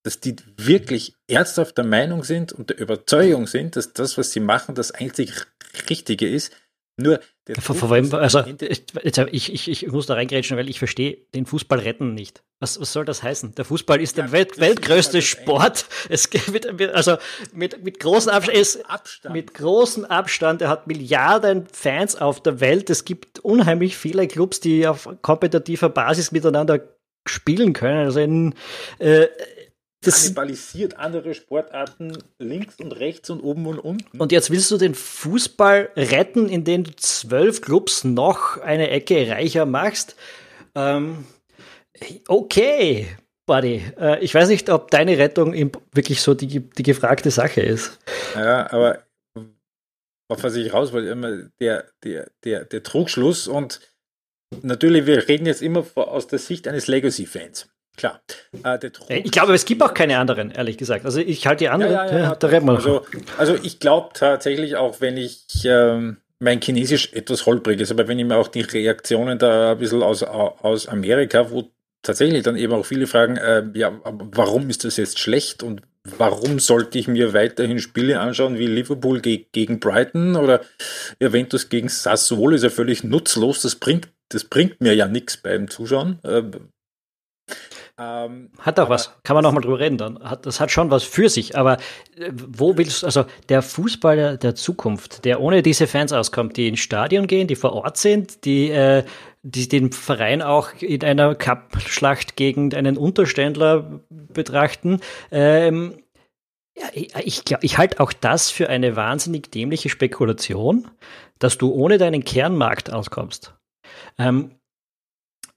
[0.04, 4.40] Dass die wirklich ernsthaft der Meinung sind und der Überzeugung sind, dass das, was sie
[4.40, 5.46] machen, das einzig
[5.90, 6.52] Richtige ist.
[6.98, 7.20] Nur
[7.60, 8.42] vor, vor allem, also
[9.30, 12.42] ich, ich, ich muss da reingrätschen, weil ich verstehe den Fußball retten nicht.
[12.60, 13.54] Was, was soll das heißen?
[13.54, 15.86] Der Fußball ist ja, der Welt, weltgrößte Sport.
[16.08, 17.16] Es wird, also
[17.54, 19.34] mit, mit großem Abstand, Abstand.
[19.34, 20.60] mit großem Abstand.
[20.60, 22.90] Er hat Milliarden Fans auf der Welt.
[22.90, 26.80] Es gibt unheimlich viele Clubs, die auf kompetitiver Basis miteinander
[27.26, 28.06] spielen können.
[28.06, 28.54] Also in,
[28.98, 29.28] äh,
[30.00, 34.20] das kannibalisiert andere Sportarten links und rechts und oben und unten.
[34.20, 39.66] Und jetzt willst du den Fußball retten, indem du zwölf Clubs noch eine Ecke reicher
[39.66, 40.14] machst.
[40.74, 41.24] Ähm,
[42.28, 43.08] okay,
[43.46, 43.82] Buddy.
[43.98, 45.52] Äh, ich weiß nicht, ob deine Rettung
[45.92, 47.98] wirklich so die, die gefragte Sache ist.
[48.36, 49.02] Ja, aber
[50.28, 53.80] auf was ich raus wollte, immer der, der, der, der Trugschluss und
[54.62, 57.68] natürlich, wir reden jetzt immer aus der Sicht eines Legacy-Fans.
[57.98, 58.20] Klar.
[58.64, 58.78] Äh,
[59.24, 61.04] ich glaube, es gibt auch keine anderen, ehrlich gesagt.
[61.04, 62.78] Also ich halte die anderen, ja, ja, ja, da reden wir noch.
[62.78, 63.04] Also,
[63.36, 68.18] also ich glaube tatsächlich auch, wenn ich ähm, mein Chinesisch etwas holprig ist, aber wenn
[68.18, 71.70] ich mir auch die Reaktionen da ein bisschen aus, aus Amerika, wo
[72.02, 76.60] tatsächlich dann eben auch viele fragen, äh, ja, warum ist das jetzt schlecht und warum
[76.60, 80.60] sollte ich mir weiterhin Spiele anschauen wie Liverpool ge gegen Brighton oder
[81.20, 85.68] Juventus gegen Sassuolo ist ja völlig nutzlos, das bringt, das bringt mir ja nichts beim
[85.68, 86.20] Zuschauen.
[86.22, 86.44] Äh,
[87.98, 90.22] ähm, hat auch was, kann man noch mal drüber reden dann.
[90.22, 91.78] Hat, das hat schon was für sich, aber
[92.16, 96.68] äh, wo willst du, also der Fußball der, Zukunft, der ohne diese Fans auskommt, die
[96.68, 99.02] ins Stadion gehen, die vor Ort sind, die, äh,
[99.42, 105.00] die den Verein auch in einer Cup-Schlacht gegen einen Unterständler betrachten,
[105.32, 105.98] ähm,
[106.76, 110.88] ja, ich, ich, ich halte auch das für eine wahnsinnig dämliche Spekulation,
[111.40, 113.54] dass du ohne deinen Kernmarkt auskommst.
[114.16, 114.52] Ähm,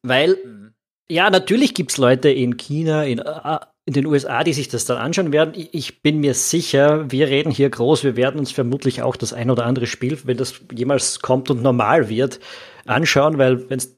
[0.01, 0.60] weil mhm
[1.11, 4.85] ja, natürlich gibt es Leute in China, in, äh, in, den USA, die sich das
[4.85, 5.53] dann anschauen werden.
[5.71, 9.49] Ich bin mir sicher, wir reden hier groß, wir werden uns vermutlich auch das ein
[9.49, 12.39] oder andere Spiel, wenn das jemals kommt und normal wird,
[12.85, 13.97] anschauen, weil wenn es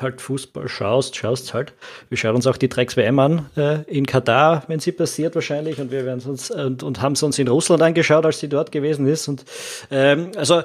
[0.00, 1.74] halt Fußball schaust, schaust halt.
[2.08, 5.80] Wir schauen uns auch die Drecks WM an äh, in Katar, wenn sie passiert wahrscheinlich,
[5.80, 8.48] und wir werden uns äh, und, und haben es uns in Russland angeschaut, als sie
[8.48, 9.28] dort gewesen ist.
[9.28, 9.44] Und
[9.90, 10.62] ähm, also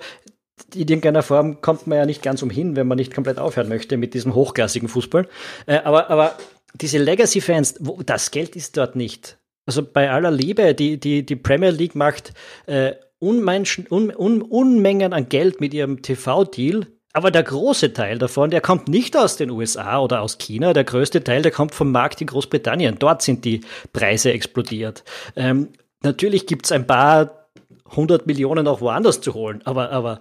[0.75, 3.97] in irgendeiner Form kommt man ja nicht ganz umhin, wenn man nicht komplett aufhören möchte
[3.97, 5.27] mit diesem hochklassigen Fußball.
[5.65, 6.35] Äh, aber, aber
[6.75, 9.37] diese Legacy-Fans, das Geld ist dort nicht.
[9.65, 12.33] Also bei aller Liebe, die, die, die Premier League macht
[12.65, 18.49] äh, Unmenschen, un, un, Unmengen an Geld mit ihrem TV-Deal, aber der große Teil davon,
[18.49, 20.73] der kommt nicht aus den USA oder aus China.
[20.73, 22.97] Der größte Teil, der kommt vom Markt in Großbritannien.
[22.97, 23.61] Dort sind die
[23.93, 25.03] Preise explodiert.
[25.35, 25.69] Ähm,
[26.01, 27.47] natürlich gibt's ein paar
[27.95, 30.19] hundert Millionen auch woanders zu holen, aber, aber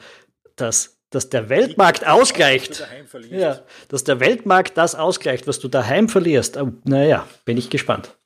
[0.57, 2.87] dass, dass der Weltmarkt ausgleicht.
[3.31, 6.59] Ja, dass der Weltmarkt das ausgleicht, was du daheim verlierst.
[6.85, 8.17] Naja, bin ich gespannt.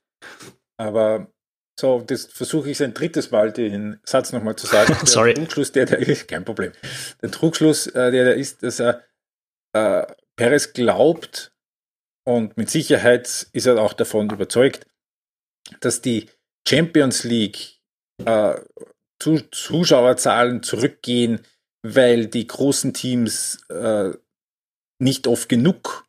[0.79, 1.29] Aber
[1.79, 4.97] so, das versuche ich ein drittes Mal, den Satz nochmal zu sagen.
[5.01, 5.35] Der Sorry.
[5.35, 6.73] Trugschluss, der da ist, kein Problem.
[7.21, 9.03] Der Trugschluss, äh, der da ist, dass er
[9.75, 11.53] äh, Perez glaubt
[12.27, 14.87] und mit Sicherheit ist er auch davon überzeugt,
[15.81, 16.31] dass die
[16.67, 17.79] Champions League
[18.25, 18.55] äh,
[19.19, 21.41] Zuschauerzahlen zurückgehen
[21.95, 24.11] weil die großen Teams äh,
[24.99, 26.07] nicht oft genug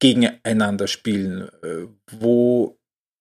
[0.00, 1.48] gegeneinander spielen.
[1.62, 2.78] Äh, wo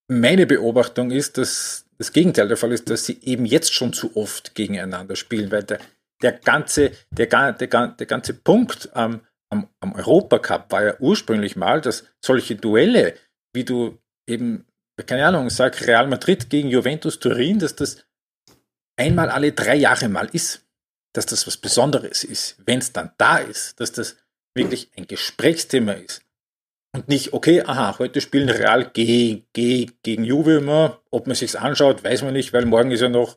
[0.07, 4.15] meine Beobachtung ist, dass das Gegenteil der Fall ist, dass sie eben jetzt schon zu
[4.17, 5.79] oft gegeneinander spielen, weil der,
[6.21, 11.79] der, ganze, der, der, der ganze Punkt am, am, am Europacup war ja ursprünglich mal,
[11.79, 13.15] dass solche Duelle,
[13.53, 14.65] wie du eben,
[15.05, 18.05] keine Ahnung, sag Real Madrid gegen Juventus Turin, dass das
[18.97, 20.64] einmal alle drei Jahre mal ist
[21.15, 24.17] dass das was Besonderes ist, wenn es dann da ist, dass das
[24.53, 26.21] wirklich ein Gesprächsthema ist.
[26.93, 31.01] Und nicht, okay, aha, heute spielen Real gegen, gegen Juve immer.
[31.11, 33.35] Ob man sich's anschaut, weiß man nicht, weil morgen ist ja noch,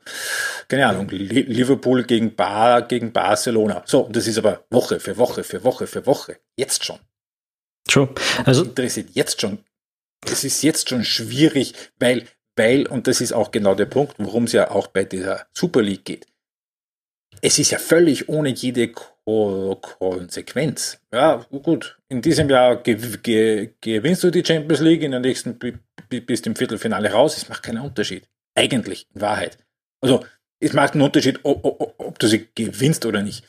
[0.68, 3.82] keine Ahnung, Liverpool gegen, Bar, gegen Barcelona.
[3.84, 6.38] So, und das ist aber Woche für Woche für Woche für Woche.
[6.56, 7.00] Jetzt schon.
[7.88, 8.08] True.
[8.44, 9.58] Also interessiert jetzt schon.
[10.24, 14.44] Es ist jetzt schon schwierig, weil, weil, und das ist auch genau der Punkt, worum
[14.44, 16.26] es ja auch bei dieser Super League geht.
[17.40, 21.00] Es ist ja völlig ohne jede Konsequenz.
[21.12, 21.98] Ja, gut.
[22.08, 25.58] In diesem Jahr gewinnst du die Champions League, in der nächsten
[26.08, 27.36] bist du im Viertelfinale raus.
[27.36, 28.28] Es macht keinen Unterschied.
[28.54, 29.58] Eigentlich, in Wahrheit.
[30.00, 30.24] Also,
[30.60, 33.46] es macht einen Unterschied, ob, ob, ob du sie gewinnst oder nicht.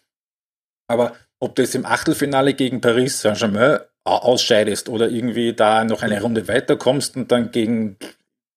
[0.87, 6.21] Aber ob du jetzt im Achtelfinale gegen Paris Saint-Germain ausscheidest oder irgendwie da noch eine
[6.21, 7.97] Runde weiterkommst und dann gegen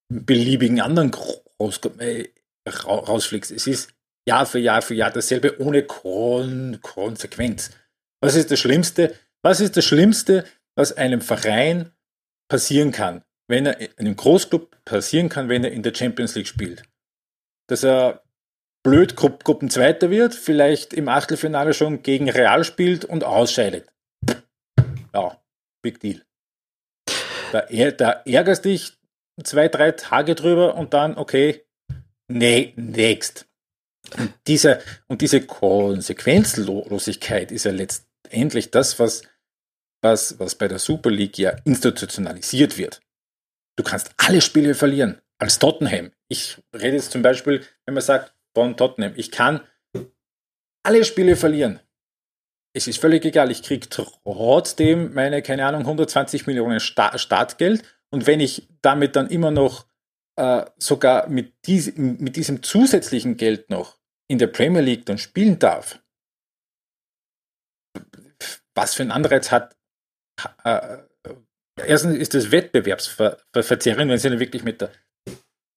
[0.09, 1.13] beliebigen anderen
[1.61, 2.29] raus, äh,
[2.69, 3.51] rausfliegst.
[3.51, 3.91] Es ist
[4.29, 7.71] Jahr für Jahr für Jahr dasselbe ohne Kon Konsequenz.
[8.21, 9.15] Was ist das Schlimmste?
[9.43, 10.45] Was ist das Schlimmste,
[10.77, 11.91] was einem Verein
[12.49, 16.85] passieren kann, wenn er einem Großclub passieren kann, wenn er in der Champions League spielt?
[17.69, 18.23] Dass er
[18.85, 23.89] blöd Gru Gruppenzweiter wird, vielleicht im Achtelfinale schon gegen Real spielt und ausscheidet.
[25.15, 25.41] Ja,
[25.83, 26.23] big deal.
[27.53, 28.93] Da, da ärgerst dich
[29.43, 31.65] zwei, drei Tage drüber und dann, okay,
[32.29, 33.47] nee, next.
[34.19, 39.23] Und diese, und diese Konsequenzlosigkeit ist ja letztendlich das, was,
[40.03, 43.01] was, was bei der Super League ja institutionalisiert wird.
[43.77, 46.13] Du kannst alle Spiele verlieren, als Tottenham.
[46.29, 49.61] Ich rede jetzt zum Beispiel, wenn man sagt, von Tottenham, ich kann
[50.83, 51.81] alle Spiele verlieren.
[52.75, 58.27] Es ist völlig egal, ich kriege trotzdem meine, keine Ahnung, 120 Millionen Sta Startgeld und
[58.27, 59.87] wenn ich damit dann immer noch
[60.37, 65.59] äh, sogar mit, dies, mit diesem zusätzlichen Geld noch in der Premier League dann spielen
[65.59, 66.03] darf,
[68.75, 69.77] was für einen Anreiz hat,
[70.65, 70.99] äh,
[71.77, 74.93] erstens ist das Wettbewerbsverzerrend, wenn sie dann wirklich mit der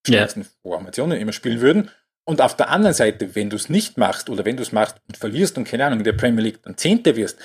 [0.08, 0.48] stärksten ja.
[0.62, 1.92] Formation immer spielen würden.
[2.28, 5.00] Und auf der anderen Seite, wenn du es nicht machst oder wenn du es machst
[5.08, 7.40] und verlierst und keine Ahnung, in der Premier League dann Zehnter wirst,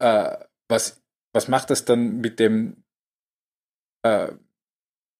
[0.00, 0.36] äh,
[0.68, 2.84] was, was macht das dann mit dem,
[4.04, 4.28] äh,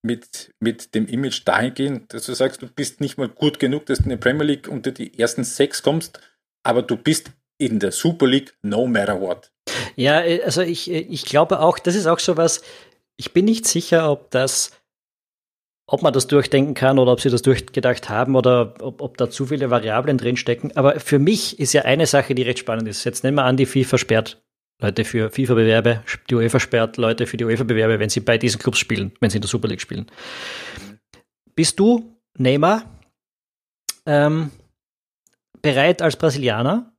[0.06, 3.98] mit, mit dem Image dahingehend, dass du sagst, du bist nicht mal gut genug, dass
[3.98, 6.20] du in der Premier League unter die ersten sechs kommst,
[6.64, 9.50] aber du bist in der Super League no matter what.
[9.96, 12.62] Ja, äh, also ich, äh, ich glaube auch, das ist auch so was,
[13.16, 14.70] ich bin nicht sicher, ob das,
[15.90, 19.30] ob man das durchdenken kann oder ob sie das durchgedacht haben oder ob, ob da
[19.30, 20.76] zu viele Variablen drinstecken.
[20.76, 23.04] Aber für mich ist ja eine Sache, die recht spannend ist.
[23.04, 24.42] Jetzt nehmen wir an, die FIFA sperrt
[24.80, 28.78] Leute für FIFA-Bewerbe, die UEFA sperrt Leute für die UEFA-Bewerbe, wenn sie bei diesen Clubs
[28.78, 30.06] spielen, wenn sie in der Super League spielen.
[31.54, 32.82] Bist du, Neymar,
[34.04, 34.50] ähm,
[35.62, 36.92] bereit als Brasilianer,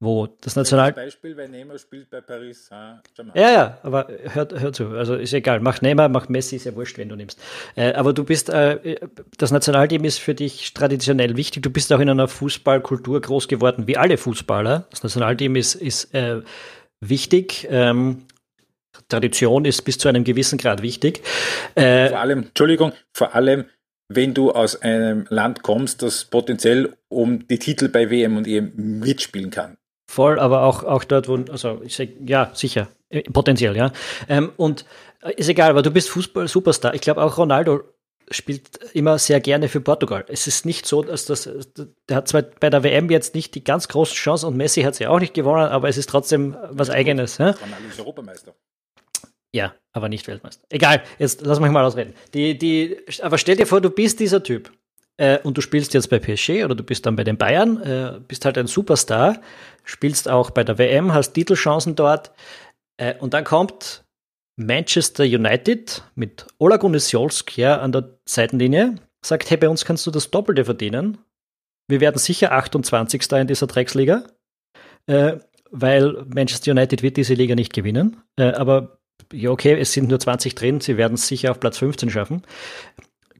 [0.00, 0.92] wo das National...
[0.92, 3.32] Beispiel, weil Neymar spielt bei Paris Saint-Germain.
[3.36, 6.74] Ja, ja, aber hör, hör zu, also ist egal, mach Neymar, mach Messi, ist ja
[6.74, 7.40] wurscht, wenn du nimmst.
[7.76, 8.98] Äh, aber du bist, äh,
[9.38, 13.86] das Nationalteam ist für dich traditionell wichtig, du bist auch in einer Fußballkultur groß geworden,
[13.86, 14.88] wie alle Fußballer.
[14.90, 16.42] Das Nationalteam ist, ist äh,
[17.00, 17.66] wichtig.
[17.70, 18.22] Ähm,
[19.08, 21.22] Tradition ist bis zu einem gewissen Grad wichtig.
[21.74, 23.64] Äh, vor allem, Entschuldigung, vor allem,
[24.08, 28.72] wenn du aus einem Land kommst, das potenziell um die Titel bei WM und EM
[29.00, 29.76] mitspielen kann.
[30.10, 33.90] Voll, aber auch, auch dort, wo, also ich sag, ja, sicher, äh, potenziell, ja.
[34.28, 34.84] Ähm, und
[35.22, 36.94] äh, ist egal, aber du bist Fußball-Superstar.
[36.94, 37.82] Ich glaube auch Ronaldo
[38.30, 40.24] spielt immer sehr gerne für Portugal.
[40.28, 41.48] Es ist nicht so, dass das,
[42.08, 44.94] der hat zwar bei der WM jetzt nicht die ganz großen Chancen und Messi hat
[44.94, 47.38] sie auch nicht gewonnen, aber es ist trotzdem was Eigenes.
[47.38, 47.50] Ja?
[47.50, 48.54] Ronaldo ist Europameister.
[49.54, 50.66] Ja, aber nicht Weltmeister.
[50.68, 52.14] Egal, jetzt lass mich mal ausreden.
[52.34, 54.72] Die, die, aber stell dir vor, du bist dieser Typ
[55.16, 58.20] äh, und du spielst jetzt bei PSG oder du bist dann bei den Bayern, äh,
[58.26, 59.40] bist halt ein Superstar,
[59.84, 62.32] spielst auch bei der WM, hast Titelchancen dort
[62.96, 64.03] äh, und dann kommt
[64.56, 70.10] Manchester United mit Ola Gunnar Solskjaer an der Seitenlinie sagt, hey, bei uns kannst du
[70.10, 71.18] das Doppelte verdienen.
[71.88, 73.32] Wir werden sicher 28.
[73.32, 74.24] in dieser Drecksliga,
[75.06, 75.38] äh,
[75.70, 78.22] weil Manchester United wird diese Liga nicht gewinnen.
[78.36, 78.98] Äh, aber
[79.32, 82.42] ja, okay, es sind nur 20 drin, sie werden es sicher auf Platz 15 schaffen.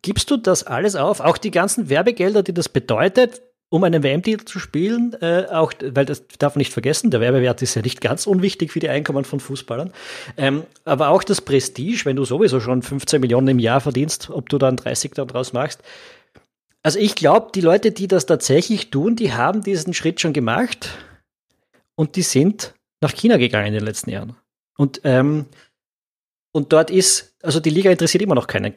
[0.02, 1.20] Gibst du das alles auf?
[1.20, 3.40] Auch die ganzen Werbegelder, die das bedeutet,
[3.74, 7.60] um einen WM-Titel zu spielen, äh, auch, weil das darf man nicht vergessen, der Werbewert
[7.60, 9.92] ist ja nicht ganz unwichtig für die Einkommen von Fußballern,
[10.36, 14.48] ähm, aber auch das Prestige, wenn du sowieso schon 15 Millionen im Jahr verdienst, ob
[14.48, 15.82] du dann 30 daraus machst.
[16.84, 20.90] Also ich glaube, die Leute, die das tatsächlich tun, die haben diesen Schritt schon gemacht
[21.96, 24.36] und die sind nach China gegangen in den letzten Jahren.
[24.78, 25.46] Und, ähm,
[26.52, 28.74] und dort ist, also die Liga interessiert immer noch keinen,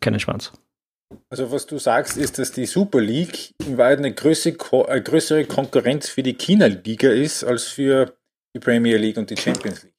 [0.00, 0.52] keinen Schwanz.
[1.28, 5.44] Also was du sagst, ist, dass die Super League in Wahrheit eine größere, eine größere
[5.44, 8.16] Konkurrenz für die China-Liga ist, als für
[8.54, 9.94] die Premier League und die Champions League.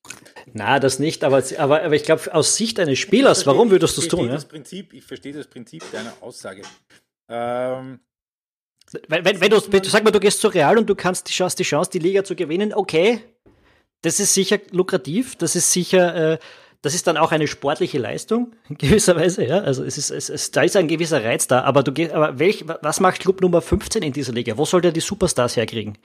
[0.54, 3.98] Na, das nicht, aber, aber, aber ich glaube, aus Sicht eines Spielers, verstehe, warum würdest
[3.98, 4.30] du es tun?
[4.30, 6.62] Das Prinzip, ich verstehe das Prinzip deiner Aussage.
[7.28, 8.00] Ähm,
[9.08, 11.58] wenn, wenn, wenn du, sag mal, du gehst zu Real und du kannst die Chance,
[11.58, 13.22] die Chance, die Liga zu gewinnen, okay,
[14.02, 16.38] das ist sicher lukrativ, das ist sicher, äh,
[16.82, 19.60] das ist dann auch eine sportliche Leistung in gewisser Weise, ja.
[19.60, 21.62] Also es ist, es, es, da ist ein gewisser Reiz da.
[21.62, 24.58] Aber du gehst, aber welch, was macht Club Nummer 15 in dieser Liga?
[24.58, 25.98] Wo soll der die Superstars herkriegen?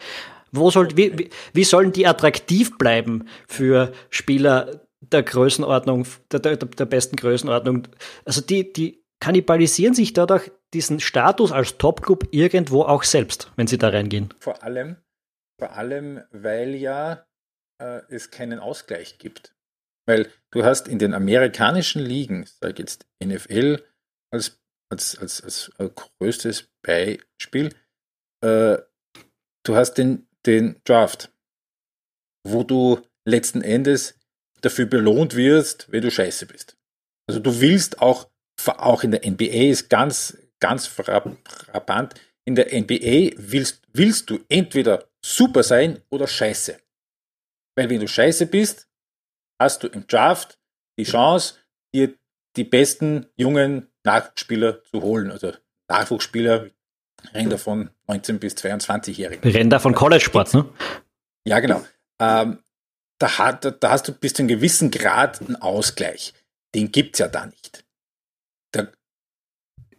[0.52, 6.87] Wo soll, wie, wie, sollen die attraktiv bleiben für Spieler der Größenordnung, der, der, der
[6.87, 7.88] besten Größenordnung?
[8.24, 13.78] Also die, die kannibalisieren sich dadurch diesen Status als Topclub irgendwo auch selbst, wenn sie
[13.78, 14.33] da reingehen.
[14.38, 14.96] Vor allem,
[15.59, 17.24] vor allem, weil ja
[17.78, 19.54] äh, es keinen Ausgleich gibt.
[20.11, 23.81] Weil du hast in den amerikanischen Ligen, sag jetzt NFL
[24.33, 27.73] als, als, als, als äh, größtes Beispiel,
[28.44, 28.79] äh,
[29.62, 31.33] du hast den, den Draft,
[32.44, 34.18] wo du letzten Endes
[34.62, 36.77] dafür belohnt wirst, wenn du scheiße bist.
[37.29, 38.29] Also du willst auch,
[38.66, 45.09] auch in der NBA ist ganz, ganz frappant, in der NBA willst, willst du entweder
[45.25, 46.81] super sein oder scheiße.
[47.77, 48.89] Weil wenn du scheiße bist,
[49.61, 50.59] hast du im Draft
[50.99, 51.55] die Chance,
[51.94, 52.14] dir
[52.57, 55.31] die besten jungen Nachwuchsspieler zu holen.
[55.31, 55.53] Also
[55.88, 56.70] Nachwuchsspieler,
[57.35, 59.44] reden davon 19 bis 22-Jährige.
[59.44, 60.68] Wir reden da von College-Sport, ne?
[61.44, 61.85] Ja, genau.
[62.18, 62.59] Ähm,
[63.18, 66.35] da, hat, da hast du bis zu einem gewissen Grad einen Ausgleich.
[66.75, 67.85] Den gibt es ja da nicht.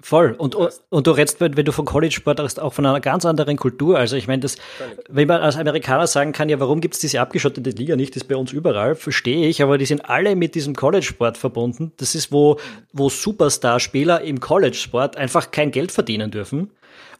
[0.01, 0.33] Voll.
[0.37, 0.55] Und,
[0.89, 3.97] und du redest, wenn, du von College-Sport redest, auch von einer ganz anderen Kultur.
[3.97, 4.57] Also ich meine, das,
[5.09, 8.23] wenn man als Amerikaner sagen kann, ja, warum gibt es diese abgeschottete Liga nicht, das
[8.23, 11.91] ist bei uns überall, verstehe ich, aber die sind alle mit diesem College-Sport verbunden.
[11.97, 12.57] Das ist, wo,
[12.93, 16.71] wo Superstar-Spieler im College-Sport einfach kein Geld verdienen dürfen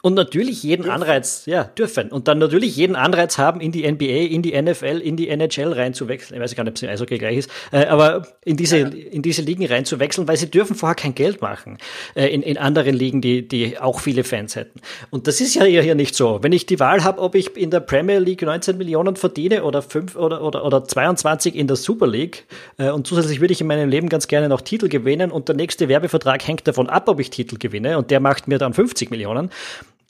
[0.02, 1.02] und natürlich jeden dürfen.
[1.02, 2.10] Anreiz, ja, dürfen.
[2.10, 5.72] Und dann natürlich jeden Anreiz haben, in die NBA, in die NFL, in die NHL
[5.72, 6.36] reinzuwechseln.
[6.36, 8.88] Ich weiß gar nicht, ob es im Eishockey gleich ist, äh, aber in diese, ja.
[8.88, 11.78] in diese Ligen reinzuwechseln, weil sie dürfen vorher kein Geld machen.
[12.16, 14.80] Äh, in, in anderen Ligen, die, die auch viele Fans hätten.
[15.10, 16.40] Und das ist ja hier nicht so.
[16.42, 19.82] Wenn ich die Wahl habe, ob ich in der Premier League 19 Millionen verdiene oder
[19.82, 22.44] 5 oder, oder, oder 22 in der Super League,
[22.76, 25.54] äh, und zusätzlich würde ich in meinem Leben ganz gerne noch Titel gewinnen und der
[25.54, 29.12] nächste Werbevertrag hängt davon ab, ob ich Titel gewinne und der macht mir dann 50
[29.12, 29.50] Millionen,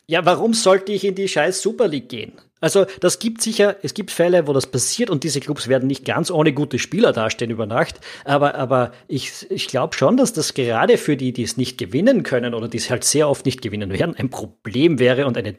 [0.06, 2.32] ja, warum sollte ich in die scheiß Super League gehen?
[2.60, 6.04] Also, das gibt sicher, es gibt Fälle, wo das passiert und diese Clubs werden nicht
[6.04, 8.00] ganz ohne gute Spieler dastehen über Nacht.
[8.24, 12.22] Aber, aber ich, ich glaube schon, dass das gerade für die, die es nicht gewinnen
[12.22, 15.56] können oder die es halt sehr oft nicht gewinnen werden, ein Problem wäre und eine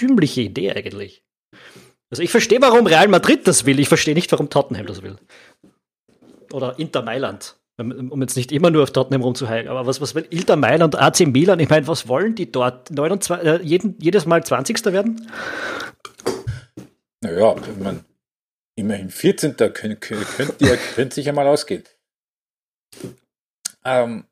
[0.00, 1.24] dümmliche Idee eigentlich.
[2.10, 3.80] Also, ich verstehe, warum Real Madrid das will.
[3.80, 5.16] Ich verstehe nicht, warum Tottenham das will.
[6.52, 10.26] Oder Inter Mailand um jetzt nicht immer nur auf Tottenham rumzuheilen, aber was, was will
[10.30, 12.90] Inter Mailand, AC Milan, ich meine, was wollen die dort?
[12.90, 14.84] 29, äh, jeden, jedes Mal 20.
[14.86, 15.28] werden?
[17.20, 18.04] Naja, man,
[18.76, 19.56] immerhin 14.
[19.56, 20.58] Könnt, könnt,
[20.94, 21.84] könnt sich ja mal ausgehen.
[23.84, 24.24] Ähm,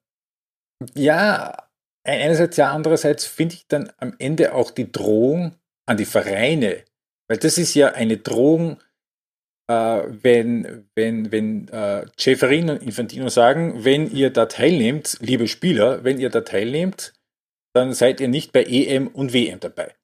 [0.95, 1.57] ja,
[2.05, 6.85] einerseits ja, andererseits finde ich dann am Ende auch die Drohung an die Vereine,
[7.29, 8.79] weil das ist ja eine Drohung,
[9.69, 16.19] wenn, wenn, wenn äh, Ceferin und Infantino sagen, wenn ihr da teilnehmt, liebe Spieler, wenn
[16.19, 17.13] ihr da teilnehmt,
[17.75, 19.95] dann seid ihr nicht bei EM und WM dabei.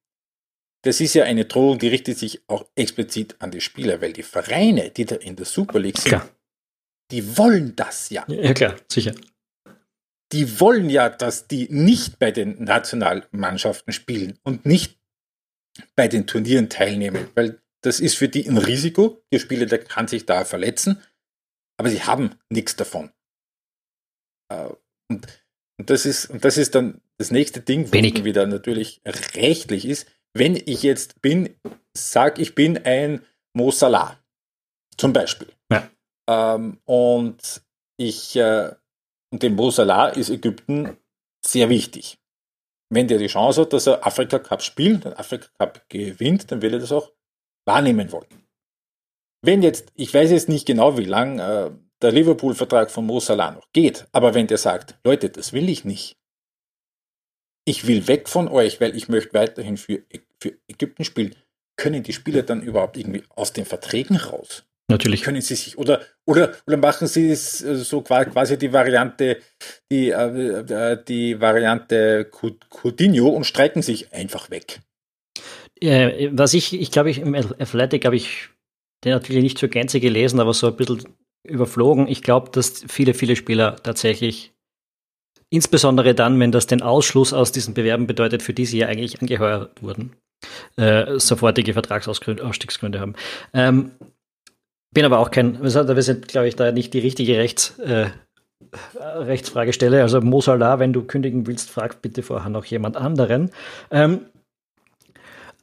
[0.83, 4.23] Das ist ja eine Drohung, die richtet sich auch explizit an die Spieler, weil die
[4.23, 6.29] Vereine, die da in der Super League sind, klar.
[7.11, 8.25] die wollen das ja.
[8.29, 9.15] Ja, klar, sicher.
[10.33, 14.99] Die wollen ja, dass die nicht bei den Nationalmannschaften spielen und nicht
[15.97, 19.23] bei den Turnieren teilnehmen, weil das ist für die ein Risiko.
[19.33, 21.03] Der Spieler, der kann sich da verletzen,
[21.79, 23.11] aber sie haben nichts davon.
[24.53, 24.69] Äh,
[25.11, 25.27] und,
[25.79, 28.25] und, das ist, und das ist dann das nächste Ding, wo Wenig.
[28.25, 30.09] wieder natürlich rechtlich ist.
[30.35, 31.55] Wenn ich jetzt bin,
[31.97, 34.19] sag ich bin ein Mo Salah,
[34.97, 35.53] zum Beispiel.
[35.73, 35.89] Ja.
[36.29, 37.63] Ähm, und
[37.97, 38.73] ich, äh,
[39.33, 40.97] und dem Mo Salah ist Ägypten
[41.45, 42.19] sehr wichtig.
[42.91, 46.63] Wenn der die Chance hat, dass er Afrika Cup spielt, den Afrika Cup gewinnt, dann
[46.63, 47.13] will er das auch
[47.69, 48.27] wahrnehmen wollen.
[49.43, 51.71] Wenn jetzt, ich weiß jetzt nicht genau, wie lang äh,
[52.03, 55.85] der Liverpool-Vertrag von Mo Salah noch geht, aber wenn der sagt, Leute, das will ich
[55.85, 56.17] nicht.
[57.65, 60.03] Ich will weg von euch, weil ich möchte weiterhin für,
[60.41, 61.37] für Ägypten spielen.
[61.77, 64.65] Können die Spieler dann überhaupt irgendwie aus den Verträgen raus?
[64.91, 65.23] Natürlich.
[65.23, 69.39] Können sie sich, oder, oder, oder machen sie es äh, so quasi die Variante,
[69.93, 72.31] die, äh, äh die Variante
[72.71, 74.81] Coutinho und streiken sich einfach weg.
[75.81, 78.49] Äh, was ich, ich glaube, ich im Athletic habe ich
[79.05, 81.05] den natürlich nicht zur Gänze gelesen, aber so ein bisschen
[81.45, 82.09] überflogen.
[82.09, 84.53] Ich glaube, dass viele, viele Spieler tatsächlich,
[85.51, 89.21] insbesondere dann, wenn das den Ausschluss aus diesen Bewerben bedeutet, für die sie ja eigentlich
[89.21, 90.17] angeheuert wurden,
[90.77, 93.15] äh, sofortige Vertragsausstiegsgründe haben.
[93.55, 93.93] Ähm,
[94.93, 95.71] Bin aber auch kein, wir
[96.03, 98.11] sind, glaube ich, da nicht die richtige Rechts, äh,
[98.97, 100.03] Rechtsfragestelle.
[100.03, 103.51] Also Mo Salah, wenn du kündigen willst, frag bitte vorher noch jemand anderen.
[103.91, 104.27] Ähm,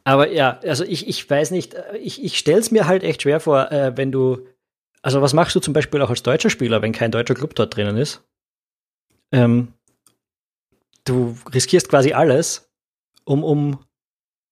[0.06, 3.40] aber ja, also ich, ich weiß nicht, ich, ich stelle es mir halt echt schwer
[3.40, 4.48] vor, äh, wenn du,
[5.02, 7.76] also was machst du zum Beispiel auch als deutscher Spieler, wenn kein deutscher Club dort
[7.76, 8.24] drinnen ist?
[9.32, 9.74] Ähm,
[11.06, 12.72] du riskierst quasi alles,
[13.24, 13.80] um, um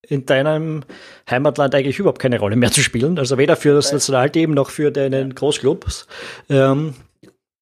[0.02, 0.84] in deinem
[1.30, 3.20] Heimatland eigentlich überhaupt keine Rolle mehr zu spielen.
[3.20, 6.08] Also weder für das Nationalteam noch für deinen Großclubs.
[6.50, 6.96] Ähm,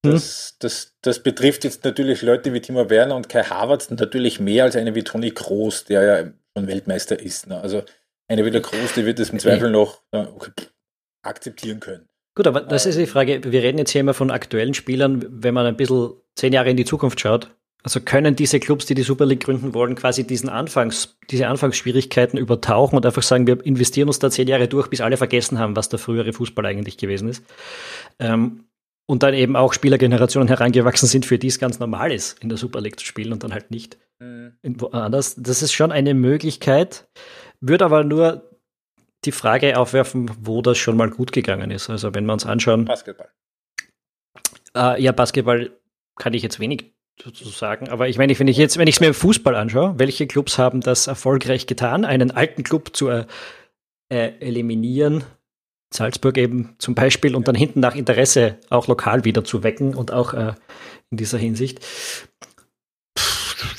[0.05, 0.13] hm?
[0.13, 4.63] das, das, das betrifft jetzt natürlich Leute wie Timo Werner und Kai Havertz natürlich mehr
[4.63, 7.47] als eine wie Toni Kroos, der ja schon Weltmeister ist.
[7.47, 7.59] Ne?
[7.59, 7.83] Also
[8.27, 10.51] eine wie der Kroos, die wird es im Zweifel noch äh, okay,
[11.23, 12.07] akzeptieren können.
[12.35, 13.07] Gut, aber das ist die ähm.
[13.07, 13.41] Frage.
[13.43, 15.25] Wir reden jetzt hier immer von aktuellen Spielern.
[15.29, 17.51] Wenn man ein bisschen zehn Jahre in die Zukunft schaut,
[17.83, 22.37] also können diese Clubs, die die Super League gründen wollen, quasi diesen Anfangs, diese Anfangsschwierigkeiten
[22.37, 25.75] übertauchen und einfach sagen, wir investieren uns da zehn Jahre durch, bis alle vergessen haben,
[25.75, 27.43] was der frühere Fußball eigentlich gewesen ist.
[28.19, 28.65] Ähm,
[29.07, 32.57] und dann eben auch Spielergenerationen herangewachsen sind, für die es ganz normal ist, in der
[32.57, 34.81] Super League zu spielen und dann halt nicht mhm.
[34.81, 35.35] woanders.
[35.35, 37.07] Das ist schon eine Möglichkeit,
[37.59, 38.49] würde aber nur
[39.25, 41.89] die Frage aufwerfen, wo das schon mal gut gegangen ist.
[41.89, 42.85] Also wenn wir uns anschauen.
[42.85, 43.29] Basketball.
[44.75, 45.71] Äh, ja, Basketball
[46.15, 47.89] kann ich jetzt wenig sozusagen.
[47.89, 50.57] Aber ich meine, wenn ich jetzt, wenn ich es mir im Fußball anschaue, welche Clubs
[50.57, 53.25] haben das erfolgreich getan, einen alten Club zu äh,
[54.09, 55.23] äh, eliminieren,
[55.93, 60.11] Salzburg eben zum Beispiel, und dann hinten nach Interesse auch lokal wieder zu wecken und
[60.11, 60.53] auch äh,
[61.11, 61.85] in dieser Hinsicht.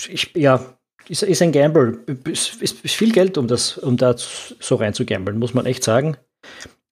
[0.08, 0.76] Ich, ja,
[1.08, 2.04] ist, ist ein Gamble.
[2.24, 5.66] Ist, ist, ist, viel Geld, um das, um da so rein zu gamblen, muss man
[5.66, 6.16] echt sagen.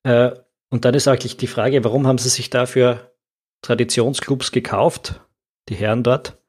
[0.02, 0.32] Äh,
[0.70, 3.12] und dann ist eigentlich die Frage, warum haben sie sich dafür
[3.62, 5.20] Traditionsclubs gekauft,
[5.68, 6.40] die Herren dort?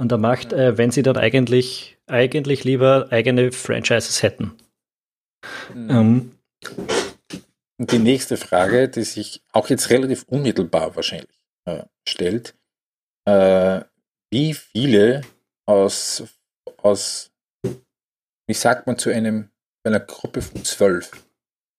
[0.00, 4.56] an der Macht, äh, wenn sie dann eigentlich, eigentlich lieber eigene Franchises hätten.
[5.74, 5.90] Mhm.
[5.90, 6.32] Ähm,
[7.76, 12.54] Und die nächste Frage, die sich auch jetzt relativ unmittelbar wahrscheinlich äh, stellt,
[13.26, 13.82] äh,
[14.30, 15.20] wie viele
[15.70, 16.24] aus,
[16.78, 17.30] aus,
[18.46, 19.50] wie sagt man zu einem,
[19.84, 21.10] einer Gruppe von zwölf?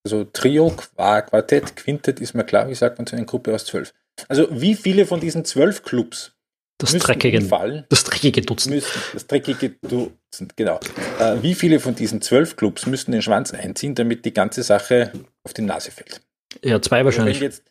[0.03, 3.93] Also Trio, Quartett, Quintett ist mir klar, wie sagt man zu einer Gruppe aus zwölf?
[4.27, 6.33] Also wie viele von diesen zwölf Clubs
[6.81, 8.73] das dreckige, Fall, das dreckige Dutzend.
[8.73, 10.79] Müssen, das dreckige Dutzend, genau.
[11.19, 15.11] Äh, wie viele von diesen zwölf Clubs müssten den Schwanz einziehen, damit die ganze Sache
[15.43, 16.21] auf die Nase fällt?
[16.63, 17.39] Ja, zwei wahrscheinlich.
[17.39, 17.63] Jetzt,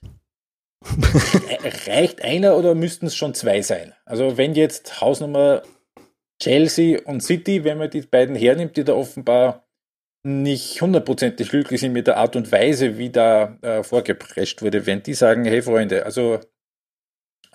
[1.87, 3.95] reicht einer oder müssten es schon zwei sein?
[4.05, 5.62] Also wenn jetzt Hausnummer
[6.43, 9.66] Chelsea und City, wenn man die beiden hernimmt, die da offenbar
[10.22, 15.03] nicht hundertprozentig glücklich sind mit der Art und Weise, wie da äh, vorgeprescht wurde, wenn
[15.03, 16.41] die sagen, hey Freunde, also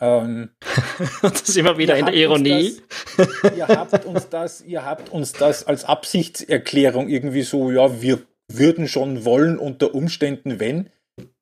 [0.01, 0.49] ähm,
[1.21, 2.77] das ist immer wieder in der Ironie.
[3.17, 8.21] Das, ihr, habt uns das, ihr habt uns das als Absichtserklärung irgendwie so, ja, wir
[8.51, 10.89] würden schon wollen unter Umständen, wenn,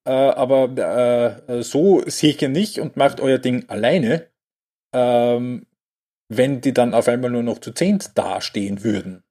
[0.06, 4.28] äh, aber äh, so sicher nicht und macht euer Ding alleine,
[4.94, 5.66] ähm,
[6.38, 9.24] wenn die dann auf einmal nur noch zu zehnt dastehen würden.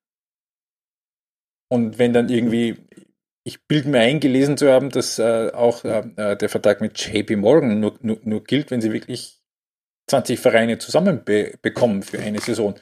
[1.68, 2.76] Und wenn dann irgendwie
[3.44, 6.98] ich bilde mir ein, gelesen zu haben, dass äh, auch äh, äh der Vertrag mit
[6.98, 9.40] JP Morgan nur, nur, nur, gilt, wenn sie wirklich
[10.08, 12.78] 20 Vereine zusammenbekommen für eine Saison.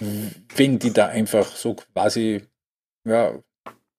[0.00, 2.42] Wenn die da einfach so quasi
[3.04, 3.42] ja,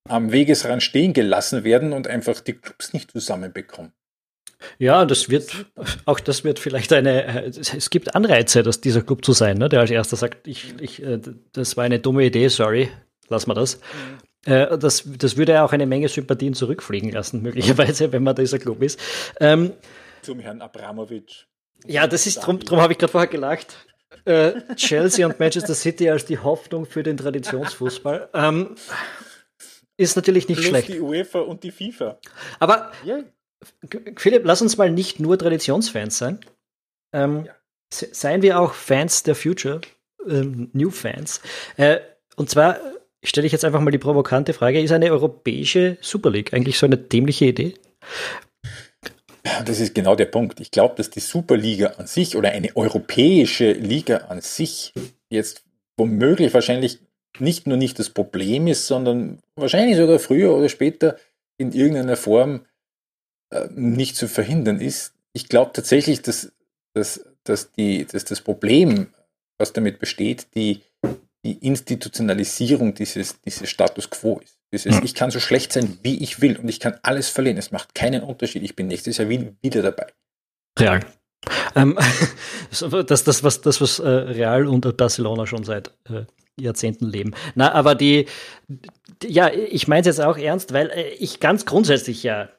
[0.07, 3.93] am Wegesrand stehen gelassen werden und einfach die Clubs nicht zusammenbekommen.
[4.79, 5.67] Ja, das wird,
[6.05, 9.69] auch das wird vielleicht eine, äh, es gibt Anreize, dass dieser Club zu sein, ne,
[9.69, 11.19] der als erster sagt, ich, ich, äh,
[11.53, 12.89] das war eine dumme Idee, sorry,
[13.29, 13.77] lass mal das.
[13.77, 14.51] Mhm.
[14.53, 18.59] Äh, das, das würde ja auch eine Menge Sympathien zurückfliegen lassen, möglicherweise, wenn man dieser
[18.59, 18.99] Club ist.
[19.39, 19.73] Ähm,
[20.21, 21.45] Zum Herrn Abramowitsch.
[21.85, 23.85] Ja, das ist, drum, drum habe ich gerade vorher gelacht.
[24.25, 28.29] Äh, Chelsea und Manchester City als die Hoffnung für den Traditionsfußball.
[28.33, 28.75] Ähm,
[29.97, 30.89] ist natürlich nicht Plus schlecht.
[30.89, 32.19] die UEFA und die FIFA.
[32.59, 33.23] Aber yeah.
[34.15, 36.39] Philipp, lass uns mal nicht nur Traditionsfans sein.
[37.13, 37.53] Ähm, ja.
[37.89, 39.81] Seien wir auch Fans der Future,
[40.27, 41.41] ähm, New Fans.
[41.77, 41.99] Äh,
[42.35, 42.79] und zwar
[43.23, 46.85] stelle ich jetzt einfach mal die provokante Frage, ist eine europäische Super League eigentlich so
[46.85, 47.75] eine dämliche Idee?
[49.65, 50.59] Das ist genau der Punkt.
[50.59, 54.93] Ich glaube, dass die Superliga an sich oder eine europäische Liga an sich
[55.29, 55.63] jetzt
[55.97, 56.99] womöglich wahrscheinlich
[57.39, 61.17] nicht nur nicht das Problem ist, sondern wahrscheinlich sogar früher oder später
[61.57, 62.65] in irgendeiner Form
[63.51, 65.13] äh, nicht zu verhindern ist.
[65.33, 66.51] Ich glaube tatsächlich, dass,
[66.93, 69.13] dass, dass, die, dass das Problem,
[69.57, 70.81] was damit besteht, die
[71.47, 74.57] die Institutionalisierung dieses, dieses Status quo ist.
[74.73, 77.57] Dieses, ich kann so schlecht sein, wie ich will und ich kann alles verlieren.
[77.57, 78.63] Es macht keinen Unterschied.
[78.63, 80.07] Ich bin nächstes Jahr wieder dabei.
[80.77, 80.99] Real.
[81.75, 81.97] Ähm,
[83.07, 86.25] das, das, was, das, was äh, Real und Barcelona schon seit äh,
[86.59, 87.33] Jahrzehnten leben.
[87.55, 88.25] Na, aber die,
[88.67, 92.49] die ja, ich meine es jetzt auch ernst, weil äh, ich ganz grundsätzlich ja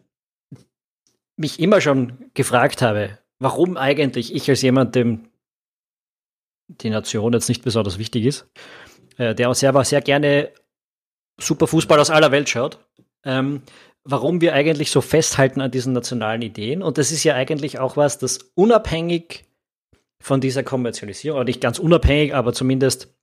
[1.39, 5.29] mich immer schon gefragt habe, warum eigentlich ich als jemand, dem
[6.69, 8.51] die Nation jetzt nicht besonders wichtig ist,
[9.17, 10.53] äh, der auch selber sehr gerne
[11.41, 12.79] super Fußball aus aller Welt schaut,
[13.25, 13.63] ähm,
[14.05, 16.83] warum wir eigentlich so festhalten an diesen nationalen Ideen.
[16.83, 19.45] Und das ist ja eigentlich auch was, das unabhängig
[20.21, 23.15] von dieser Kommerzialisierung, oder nicht ganz unabhängig, aber zumindest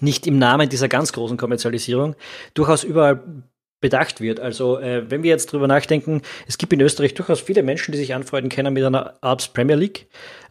[0.00, 2.16] nicht im Namen dieser ganz großen Kommerzialisierung,
[2.54, 3.44] durchaus überall
[3.80, 4.40] bedacht wird.
[4.40, 7.98] Also äh, wenn wir jetzt drüber nachdenken, es gibt in Österreich durchaus viele Menschen, die
[7.98, 10.08] sich anfreunden können mit einer Art Premier League,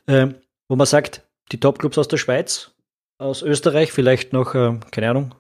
[0.08, 0.28] äh,
[0.68, 2.72] wo man sagt, die Top-Clubs aus der Schweiz,
[3.18, 5.36] aus Österreich, vielleicht noch, äh, keine Ahnung,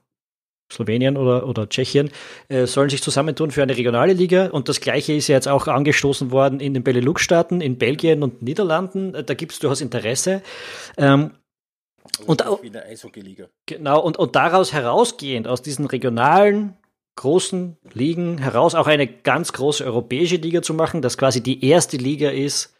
[0.71, 2.09] Slowenien oder, oder Tschechien,
[2.49, 4.47] äh, sollen sich zusammentun für eine regionale Liga.
[4.47, 8.41] Und das Gleiche ist ja jetzt auch angestoßen worden in den Benelux-Staaten, in Belgien und
[8.41, 9.13] Niederlanden.
[9.13, 10.41] Äh, da gibt es durchaus Interesse.
[10.97, 11.31] Ähm,
[12.25, 12.61] und auch,
[13.65, 16.75] Genau, und, und daraus herausgehend, aus diesen regionalen
[17.15, 21.97] großen Ligen heraus, auch eine ganz große europäische Liga zu machen, das quasi die erste
[21.97, 22.73] Liga ist,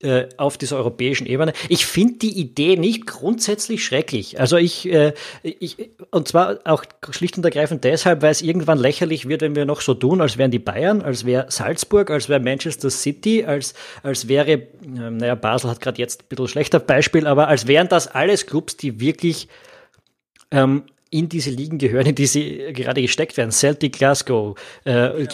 [0.00, 1.52] äh, auf dieser europäischen Ebene.
[1.68, 4.38] Ich finde die Idee nicht grundsätzlich schrecklich.
[4.38, 9.28] Also ich, äh, ich, und zwar auch schlicht und ergreifend deshalb, weil es irgendwann lächerlich
[9.28, 12.38] wird, wenn wir noch so tun, als wären die Bayern, als wäre Salzburg, als wäre
[12.38, 17.26] Manchester City, als, als wäre, äh, naja, Basel hat gerade jetzt ein bisschen schlechter Beispiel,
[17.26, 19.48] aber als wären das alles Clubs, die wirklich
[20.52, 23.50] ähm, in diese Ligen gehören, in die sie gerade gesteckt werden.
[23.50, 25.26] Celtic Glasgow, äh,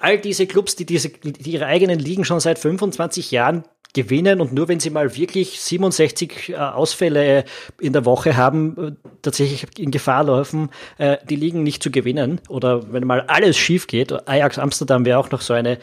[0.00, 3.64] all diese Clubs, die, diese, die ihre eigenen Ligen schon seit 25 Jahren
[3.94, 7.44] gewinnen und nur wenn sie mal wirklich 67 äh, Ausfälle
[7.80, 12.40] in der Woche haben, äh, tatsächlich in Gefahr laufen, äh, die Ligen nicht zu gewinnen.
[12.48, 15.78] Oder wenn mal alles schief geht, Ajax Amsterdam wäre auch noch so eine,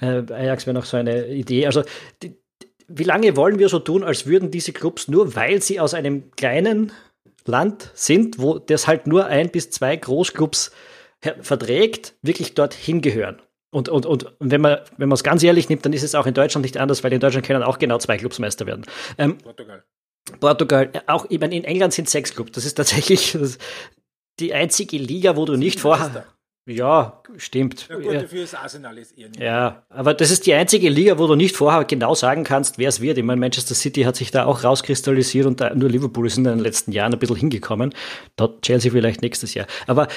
[0.00, 1.66] Ajax wäre noch so eine Idee.
[1.66, 1.82] Also
[2.22, 2.34] die,
[2.88, 6.30] wie lange wollen wir so tun, als würden diese Clubs nur, weil sie aus einem
[6.32, 6.92] kleinen
[7.46, 10.70] Land sind, wo das halt nur ein bis zwei Großclubs
[11.40, 13.40] verträgt, wirklich dorthin gehören.
[13.70, 16.26] Und, und, und wenn man wenn man es ganz ehrlich nimmt, dann ist es auch
[16.26, 18.84] in Deutschland nicht anders, weil in Deutschland können auch genau zwei Clubs Meister werden.
[19.16, 19.84] Ähm, Portugal.
[20.40, 22.52] Portugal, auch ich meine, in England sind sechs Clubs.
[22.52, 23.58] Das ist tatsächlich das,
[24.40, 26.26] die einzige Liga, wo du nicht vorher.
[26.66, 27.88] Ja, stimmt.
[27.88, 29.40] Ja, gut, dafür ist Arsenal jetzt eher nicht.
[29.40, 32.88] Ja, aber das ist die einzige Liga, wo du nicht vorher genau sagen kannst, wer
[32.88, 33.18] es wird.
[33.18, 36.58] Ich meine, Manchester City hat sich da auch rauskristallisiert und nur Liverpool ist in den
[36.58, 37.94] letzten Jahren ein bisschen hingekommen.
[38.36, 39.66] Dort Chelsea vielleicht nächstes Jahr.
[39.86, 40.08] Aber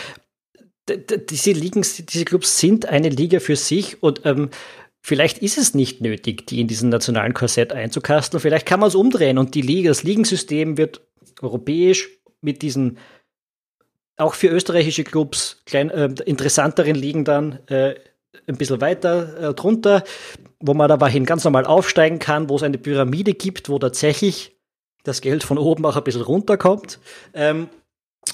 [0.87, 4.49] diese Ligen, diese Clubs sind eine Liga für sich und ähm,
[5.01, 8.41] vielleicht ist es nicht nötig, die in diesen nationalen Korsett einzukasteln.
[8.41, 11.01] Vielleicht kann man es umdrehen und die Liga, das Ligensystem wird
[11.41, 12.09] europäisch
[12.41, 12.97] mit diesen
[14.23, 17.95] auch für österreichische Clubs klein, äh, interessanteren Ligen dann äh,
[18.47, 20.03] ein bisschen weiter äh, drunter,
[20.59, 24.57] wo man aber hin ganz normal aufsteigen kann, wo es eine Pyramide gibt, wo tatsächlich
[25.03, 26.99] das Geld von oben auch ein bisschen runterkommt.
[27.33, 27.69] Ähm,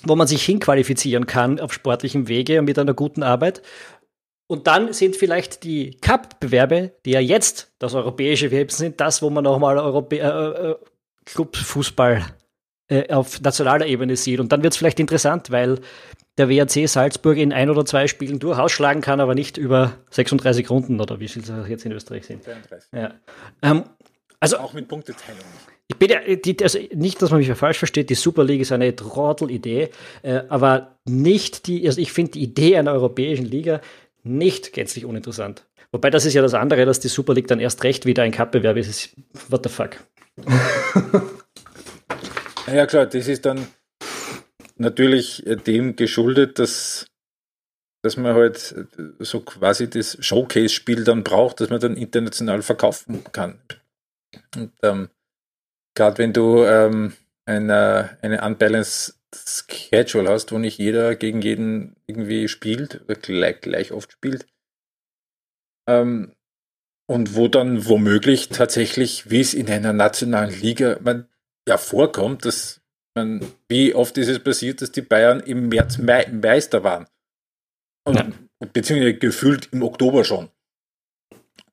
[0.03, 3.61] wo man sich hinqualifizieren kann auf sportlichem Wege und mit einer guten Arbeit.
[4.47, 9.29] Und dann sind vielleicht die Cup-Bewerbe, die ja jetzt das europäische Web sind, das, wo
[9.29, 10.75] man nochmal Europä äh, äh,
[11.25, 12.25] Clubfußball
[12.89, 14.39] äh, auf nationaler Ebene sieht.
[14.39, 15.79] Und dann wird es vielleicht interessant, weil
[16.37, 20.69] der WRC Salzburg in ein oder zwei Spielen durchaus schlagen kann, aber nicht über 36
[20.69, 22.43] Runden oder wie viel es jetzt in Österreich sind.
[22.43, 22.89] 32.
[22.93, 23.13] Ja.
[23.61, 23.83] Ähm,
[24.39, 25.43] also, auch mit Punkteteilung.
[25.87, 28.71] Ich bin ja, die, also nicht, dass man mich falsch versteht, die Super League ist
[28.71, 29.89] eine Trottel-Idee,
[30.21, 33.81] äh, aber nicht die, also ich finde die Idee einer europäischen Liga
[34.23, 35.65] nicht gänzlich uninteressant.
[35.91, 38.31] Wobei das ist ja das andere, dass die Super League dann erst recht wieder ein
[38.31, 39.15] Cup-Bewerb ist.
[39.49, 39.97] What the fuck?
[42.73, 43.67] ja klar, das ist dann
[44.77, 47.07] natürlich dem geschuldet, dass,
[48.03, 48.87] dass man halt
[49.19, 53.59] so quasi das Showcase-Spiel dann braucht, dass man dann international verkaufen kann.
[54.55, 55.09] Und ähm,
[55.95, 57.13] gerade wenn du ähm,
[57.45, 63.91] eine, eine unbalanced Schedule hast, wo nicht jeder gegen jeden irgendwie spielt, oder gleich, gleich
[63.91, 64.47] oft spielt,
[65.87, 66.35] ähm,
[67.07, 71.27] und wo dann womöglich tatsächlich, wie es in einer nationalen Liga man
[71.69, 72.81] ja vorkommt, dass
[73.15, 77.07] man, wie oft ist es passiert, dass die Bayern im März Me Meister waren.
[78.05, 78.29] Und, ja.
[78.73, 80.49] Beziehungsweise gefühlt im Oktober schon.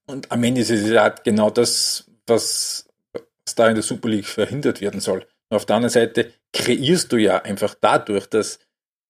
[0.06, 2.86] Und am Ende ist es ja genau das, was
[3.46, 5.26] was da in der Super League verhindert werden soll.
[5.48, 8.58] Und auf der anderen Seite kreierst du ja einfach dadurch, dass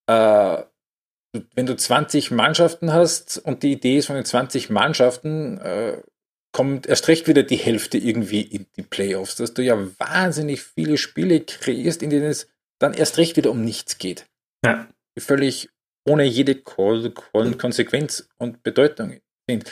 [0.07, 0.63] äh,
[1.55, 6.01] wenn du 20 Mannschaften hast und die Idee ist von den 20 Mannschaften, äh,
[6.51, 10.97] kommt erst recht wieder die Hälfte irgendwie in die Playoffs, dass du ja wahnsinnig viele
[10.97, 12.47] Spiele kreierst, in denen es
[12.79, 14.25] dann erst recht wieder um nichts geht.
[14.65, 14.87] Ja.
[15.17, 15.69] Völlig
[16.07, 19.19] ohne jede Konsequenz und Bedeutung
[19.49, 19.65] sind.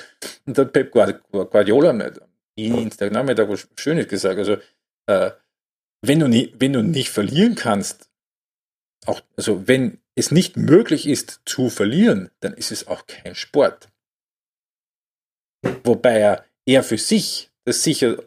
[0.45, 2.11] Und der Pep Guardiola
[2.57, 4.38] Dienstag da was Schönes gesagt.
[4.38, 4.57] Also,
[5.07, 5.32] äh,
[6.01, 8.09] wenn, du nie, wenn du nicht verlieren kannst,
[9.05, 13.89] auch, also wenn es nicht möglich ist zu verlieren, dann ist es auch kein Sport.
[15.84, 18.24] wobei er, er für sich das sicher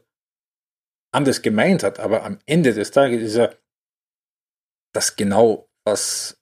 [1.12, 3.56] anders gemeint hat, aber am Ende des Tages ist er
[4.94, 6.40] das genau, was,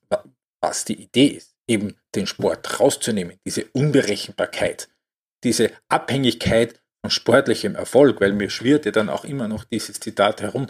[0.61, 4.89] was die Idee ist, eben den Sport rauszunehmen, diese Unberechenbarkeit,
[5.45, 10.43] diese Abhängigkeit von sportlichem Erfolg, weil mir schwirrt ja dann auch immer noch dieses Zitat
[10.43, 10.67] herum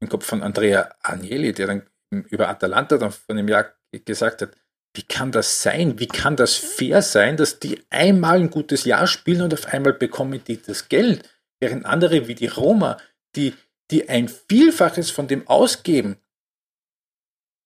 [0.00, 4.56] im Kopf von Andrea Agnelli, der dann über Atalanta dann von einem Jahr gesagt hat,
[4.96, 5.98] wie kann das sein?
[5.98, 9.92] Wie kann das fair sein, dass die einmal ein gutes Jahr spielen und auf einmal
[9.92, 11.28] bekommen die das Geld,
[11.60, 12.98] während andere wie die Roma,
[13.36, 13.54] die,
[13.90, 16.16] die ein Vielfaches von dem ausgeben,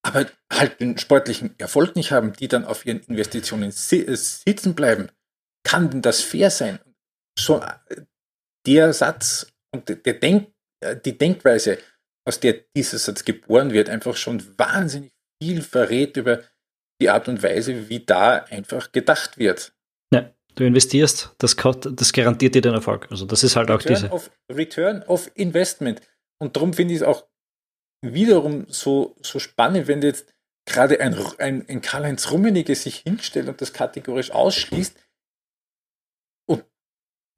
[0.02, 5.10] aber halt den sportlichen Erfolg nicht haben, die dann auf ihren Investitionen sitzen bleiben.
[5.62, 6.80] Kann denn das fair sein?
[7.38, 8.02] So äh,
[8.66, 11.78] der Satz und der Denk, äh, die Denkweise,
[12.26, 15.12] aus der dieser Satz geboren wird, einfach schon wahnsinnig
[15.42, 16.42] viel verrät über
[17.00, 19.72] die Art und Weise, wie da einfach gedacht wird.
[20.12, 23.08] Ja, du investierst, das, das garantiert dir den Erfolg.
[23.10, 24.12] Also das ist halt Return auch diese.
[24.12, 26.00] Of, Return of Investment.
[26.38, 27.26] Und darum finde ich es auch
[28.02, 30.32] wiederum so, so spannend, wenn jetzt
[30.66, 34.96] gerade ein, ein, ein Karl-Heinz Rummenigge sich hinstellt und das kategorisch ausschließt.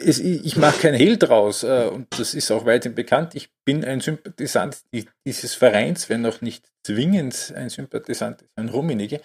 [0.04, 3.34] Es, ich mache kein Hehl draus, äh, und das ist auch weithin bekannt.
[3.34, 4.78] Ich bin ein Sympathisant
[5.26, 9.20] dieses Vereins, wenn auch nicht zwingend ein Sympathisant ein Rummenigge.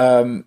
[0.00, 0.46] Ähm,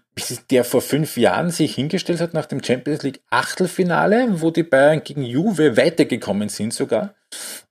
[0.50, 5.04] der vor fünf Jahren sich hingestellt hat nach dem Champions League Achtelfinale, wo die Bayern
[5.04, 7.16] gegen Juve weitergekommen sind sogar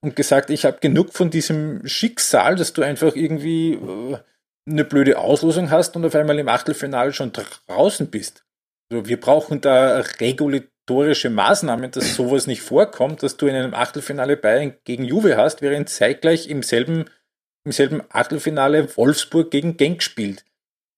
[0.01, 4.17] und gesagt, ich habe genug von diesem Schicksal, dass du einfach irgendwie äh,
[4.65, 8.45] eine blöde Auslosung hast und auf einmal im Achtelfinale schon draußen bist.
[8.89, 10.03] Also wir brauchen da
[10.89, 15.61] regulatorische Maßnahmen, dass sowas nicht vorkommt, dass du in einem Achtelfinale Bayern gegen Juve hast,
[15.61, 17.05] während zeitgleich im selben,
[17.65, 20.45] im selben Achtelfinale Wolfsburg gegen Genk spielt.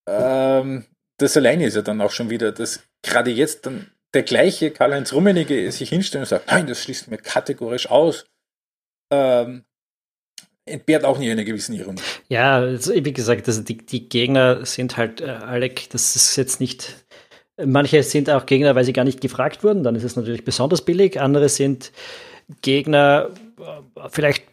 [0.08, 0.84] Ähm,
[1.18, 5.12] das alleine ist ja dann auch schon wieder, dass gerade jetzt dann der gleiche Karl-Heinz
[5.12, 8.26] Rummenigge sich hinstellt und sagt, nein, das schließt mir kategorisch aus
[9.12, 9.64] ähm,
[10.64, 12.02] entbehrt auch nicht einer gewissen Ironie.
[12.28, 16.60] Ja, also, wie gesagt, also die, die Gegner sind halt, äh, Alec, das ist jetzt
[16.60, 17.05] nicht.
[17.64, 20.82] Manche sind auch Gegner, weil sie gar nicht gefragt wurden, dann ist es natürlich besonders
[20.82, 21.20] billig.
[21.20, 21.92] Andere sind
[22.62, 24.44] Gegner, äh, vielleicht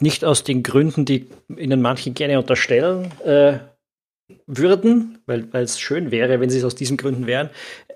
[0.00, 1.26] nicht aus den Gründen, die
[1.56, 3.58] ihnen manche gerne unterstellen äh,
[4.46, 7.50] würden, weil es schön wäre, wenn sie es aus diesen Gründen wären.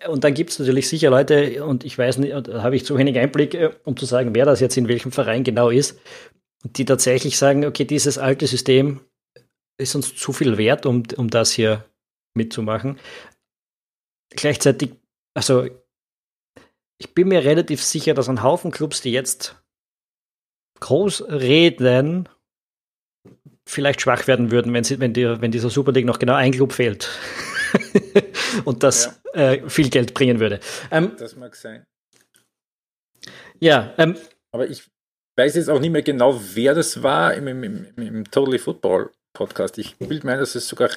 [0.08, 2.96] Und dann gibt es natürlich sicher Leute, und ich weiß nicht, da habe ich zu
[2.96, 5.98] wenig Einblick, äh, um zu sagen, wer das jetzt in welchem Verein genau ist,
[6.64, 9.00] die tatsächlich sagen, okay, dieses alte System
[9.78, 11.84] ist uns zu viel wert, um, um das hier
[12.34, 12.98] mitzumachen.
[14.30, 14.92] Gleichzeitig,
[15.34, 15.66] also
[16.98, 19.56] ich bin mir relativ sicher, dass ein Haufen Clubs, die jetzt
[20.80, 22.28] groß reden,
[23.66, 26.52] vielleicht schwach werden würden, wenn, sie, wenn, die, wenn dieser Super League noch genau ein
[26.52, 27.08] Club fehlt.
[28.64, 29.52] und das ja.
[29.52, 30.60] äh, viel Geld bringen würde.
[30.90, 31.86] Ähm, das mag sein.
[33.60, 34.16] Ja, ähm,
[34.52, 34.90] aber ich
[35.36, 39.10] weiß jetzt auch nicht mehr genau, wer das war im, im, im, im Totally Football
[39.32, 39.78] Podcast.
[39.78, 40.90] Ich will meinen, dass es sogar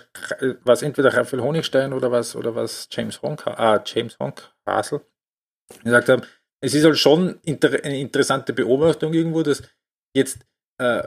[0.63, 5.01] was entweder Raphael Honigstein oder was oder was James Honk, ah, James Honk Hasel
[5.83, 6.23] gesagt haben.
[6.61, 9.63] Es ist halt schon inter, eine interessante Beobachtung irgendwo, dass
[10.15, 10.39] jetzt
[10.79, 11.03] äh,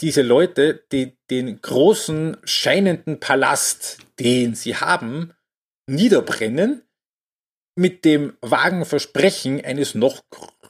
[0.00, 5.32] diese Leute, die den großen scheinenden Palast, den sie haben,
[5.86, 6.82] niederbrennen,
[7.74, 10.22] mit dem vagen Versprechen eines noch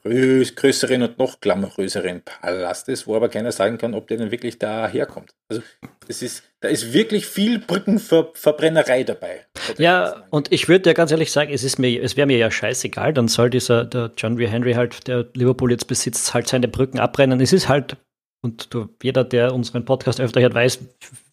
[0.02, 4.88] größeren und noch glamouröseren Palastes, wo aber keiner sagen kann, ob der denn wirklich da
[4.88, 5.34] herkommt.
[5.48, 5.62] Also
[6.08, 9.46] das ist, da ist wirklich viel Brückenverbrennerei dabei.
[9.78, 13.28] Ja, und ich würde ja ganz ehrlich sagen, es, es wäre mir ja scheißegal, dann
[13.28, 14.46] soll dieser der John W.
[14.46, 17.40] Henry halt, der Liverpool jetzt besitzt, halt seine Brücken abbrennen.
[17.40, 17.96] Es ist halt
[18.44, 20.80] und du, jeder, der unseren Podcast öfter hört, weiß,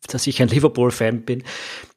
[0.08, 1.44] dass ich ein Liverpool-Fan bin.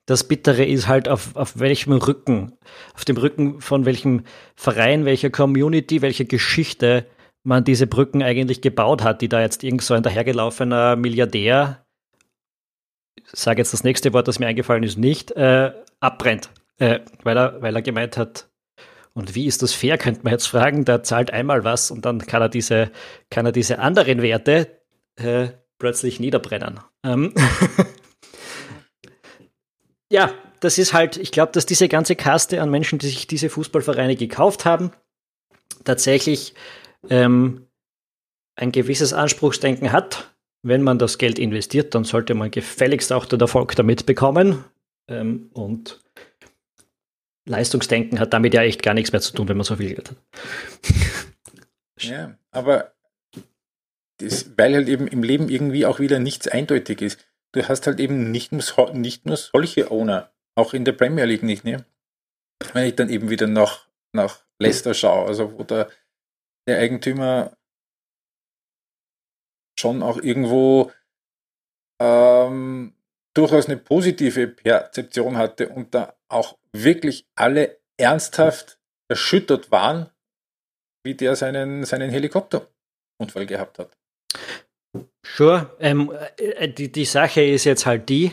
[0.07, 2.59] Das Bittere ist halt, auf, auf welchem Rücken,
[2.95, 4.25] auf dem Rücken von welchem
[4.57, 7.07] Verein, welcher Community, welcher Geschichte
[7.45, 11.85] man diese Brücken eigentlich gebaut hat, die da jetzt irgend so ein dahergelaufener Milliardär,
[13.33, 16.51] sage jetzt das nächste Wort, das mir eingefallen ist, nicht, äh, abbrennt.
[16.79, 18.49] Äh, weil, er, weil er gemeint hat,
[19.15, 22.19] und wie ist das fair, könnte man jetzt fragen, der zahlt einmal was und dann
[22.21, 22.91] kann er diese,
[23.31, 24.81] kann er diese anderen Werte,
[25.17, 25.49] äh,
[25.79, 26.81] plötzlich niederbrennen.
[27.05, 27.35] Ähm
[30.13, 33.49] ja, das ist halt, ich glaube, dass diese ganze Kaste an Menschen, die sich diese
[33.49, 34.93] Fußballvereine gekauft haben,
[35.85, 36.55] tatsächlich
[37.09, 37.67] ähm,
[38.55, 40.31] ein gewisses Anspruchsdenken hat.
[40.63, 44.65] Wenn man das Geld investiert, dann sollte man gefälligst auch den Erfolg damit bekommen.
[45.09, 46.01] Ähm, und
[47.49, 50.11] Leistungsdenken hat damit ja echt gar nichts mehr zu tun, wenn man so viel Geld
[50.11, 50.17] hat.
[52.01, 52.95] Ja, aber
[54.19, 57.32] das, weil halt eben im Leben irgendwie auch wieder nichts eindeutig ist.
[57.55, 58.63] Du hast halt eben nicht nur,
[58.95, 61.85] nicht nur solche Owner, auch in der Premier League nicht, ne?
[62.73, 65.91] Wenn ich dann eben wieder nach, nach Leicester schaue, also wo der,
[66.67, 67.57] der Eigentümer
[69.79, 70.93] schon auch irgendwo
[72.01, 72.95] ähm,
[73.35, 78.79] durchaus eine positive Perzeption hatte und da auch wirklich alle ernsthaft
[79.09, 80.11] erschüttert waren,
[81.05, 83.99] wie der seinen, seinen Helikopterunfall gehabt hat.
[85.25, 85.75] Sure.
[85.81, 88.33] Ähm, äh, die, die Sache ist jetzt halt die,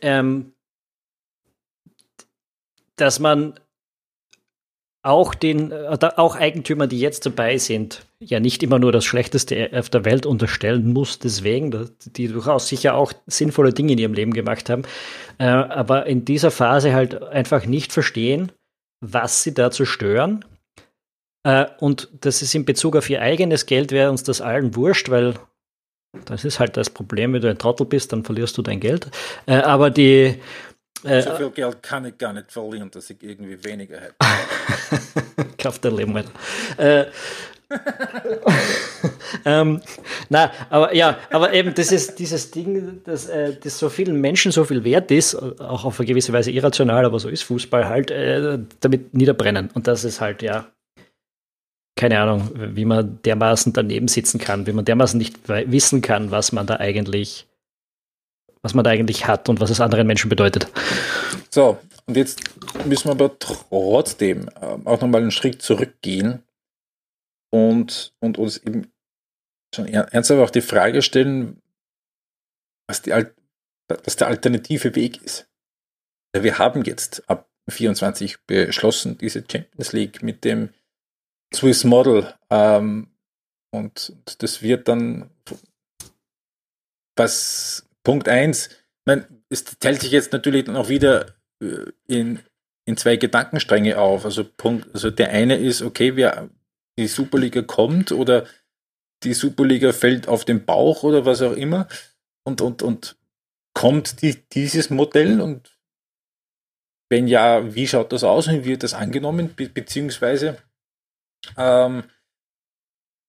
[0.00, 0.52] ähm,
[2.96, 3.58] dass man
[5.02, 9.90] auch den, auch Eigentümern, die jetzt dabei sind, ja nicht immer nur das Schlechteste auf
[9.90, 14.70] der Welt unterstellen muss, deswegen, die durchaus sicher auch sinnvolle Dinge in ihrem Leben gemacht
[14.70, 14.84] haben,
[15.38, 18.50] äh, aber in dieser Phase halt einfach nicht verstehen,
[19.00, 20.42] was sie da zerstören.
[21.44, 25.10] Äh, und das ist in Bezug auf ihr eigenes Geld, wäre uns das allen wurscht,
[25.10, 25.34] weil
[26.24, 29.08] das ist halt das Problem, wenn du ein Trottel bist, dann verlierst du dein Geld.
[29.46, 30.40] Äh, aber die,
[31.04, 34.14] äh, so viel Geld kann ich gar nicht verlieren, dass ich irgendwie weniger hätte.
[35.58, 36.30] Kauf dein Leben weiter.
[36.78, 37.06] Äh,
[39.44, 39.80] ähm,
[40.28, 44.52] na, aber ja, aber eben das ist dieses Ding, dass äh, das so vielen Menschen
[44.52, 48.10] so viel wert ist, auch auf eine gewisse Weise irrational, aber so ist Fußball halt,
[48.10, 49.70] äh, damit niederbrennen.
[49.74, 50.66] Und das ist halt, ja,
[52.04, 56.52] keine Ahnung, wie man dermaßen daneben sitzen kann, wie man dermaßen nicht wissen kann, was
[56.52, 57.46] man da eigentlich
[58.60, 60.68] was man da eigentlich hat und was es anderen Menschen bedeutet.
[61.48, 62.42] So, und jetzt
[62.84, 66.42] müssen wir aber trotzdem äh, auch nochmal einen Schritt zurückgehen
[67.50, 68.92] und, und uns eben
[69.74, 71.62] schon ernsthaft auch die Frage stellen,
[72.86, 73.12] was, die,
[73.88, 75.48] was der alternative Weg ist.
[76.36, 80.68] Wir haben jetzt ab 24 beschlossen, diese Champions League mit dem
[81.54, 83.08] Swiss Model ähm,
[83.70, 85.30] und, das wird dann
[87.16, 88.70] was Punkt eins,
[89.48, 91.26] es teilt sich jetzt natürlich dann auch wieder
[91.62, 92.40] äh, in,
[92.86, 94.24] in zwei Gedankenstränge auf.
[94.24, 96.48] Also Punkt, also der eine ist, okay, wer
[96.98, 98.46] die Superliga kommt oder
[99.22, 101.88] die Superliga fällt auf den Bauch oder was auch immer
[102.44, 103.16] und, und, und
[103.74, 105.76] kommt die, dieses Modell und
[107.10, 110.58] wenn ja, wie schaut das aus und wird das angenommen, Be beziehungsweise
[111.56, 112.04] ähm,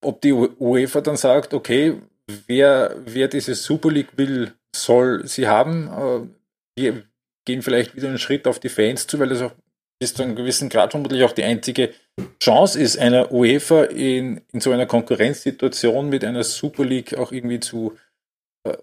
[0.01, 2.01] ob die UEFA dann sagt, okay,
[2.47, 5.88] wer, wer diese Super League will, soll sie haben.
[5.88, 6.28] Äh,
[6.78, 7.03] wir
[7.45, 9.53] gehen vielleicht wieder einen Schritt auf die Fans zu, weil das auch
[9.99, 11.93] bis zu einem gewissen Grad vermutlich auch die einzige
[12.41, 17.59] Chance ist, einer UEFA in, in so einer Konkurrenzsituation mit einer Super League auch irgendwie
[17.59, 17.97] zu,
[18.63, 18.78] äh,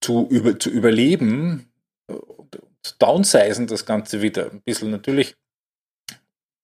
[0.00, 1.70] zu, über, zu überleben
[2.06, 2.58] und
[2.98, 4.90] downsizen das Ganze wieder ein bisschen.
[4.90, 5.36] Natürlich,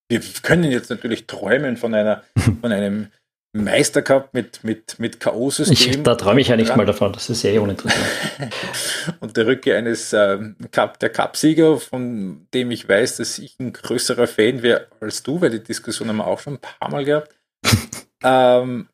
[0.09, 2.23] wir können jetzt natürlich träumen von einer,
[2.61, 3.09] von einem
[3.53, 6.03] Meistercup mit, mit, mit K.O.-System.
[6.03, 8.05] Da träume ich ja nicht mal davon, das ist sehr uninteressant.
[9.21, 10.39] und der Rückkehr eines äh,
[10.71, 15.41] Cup, der Cupsieger, von dem ich weiß, dass ich ein größerer Fan wäre als du,
[15.41, 17.35] weil die Diskussion haben wir auch schon ein paar Mal gehabt.
[18.23, 18.89] ähm,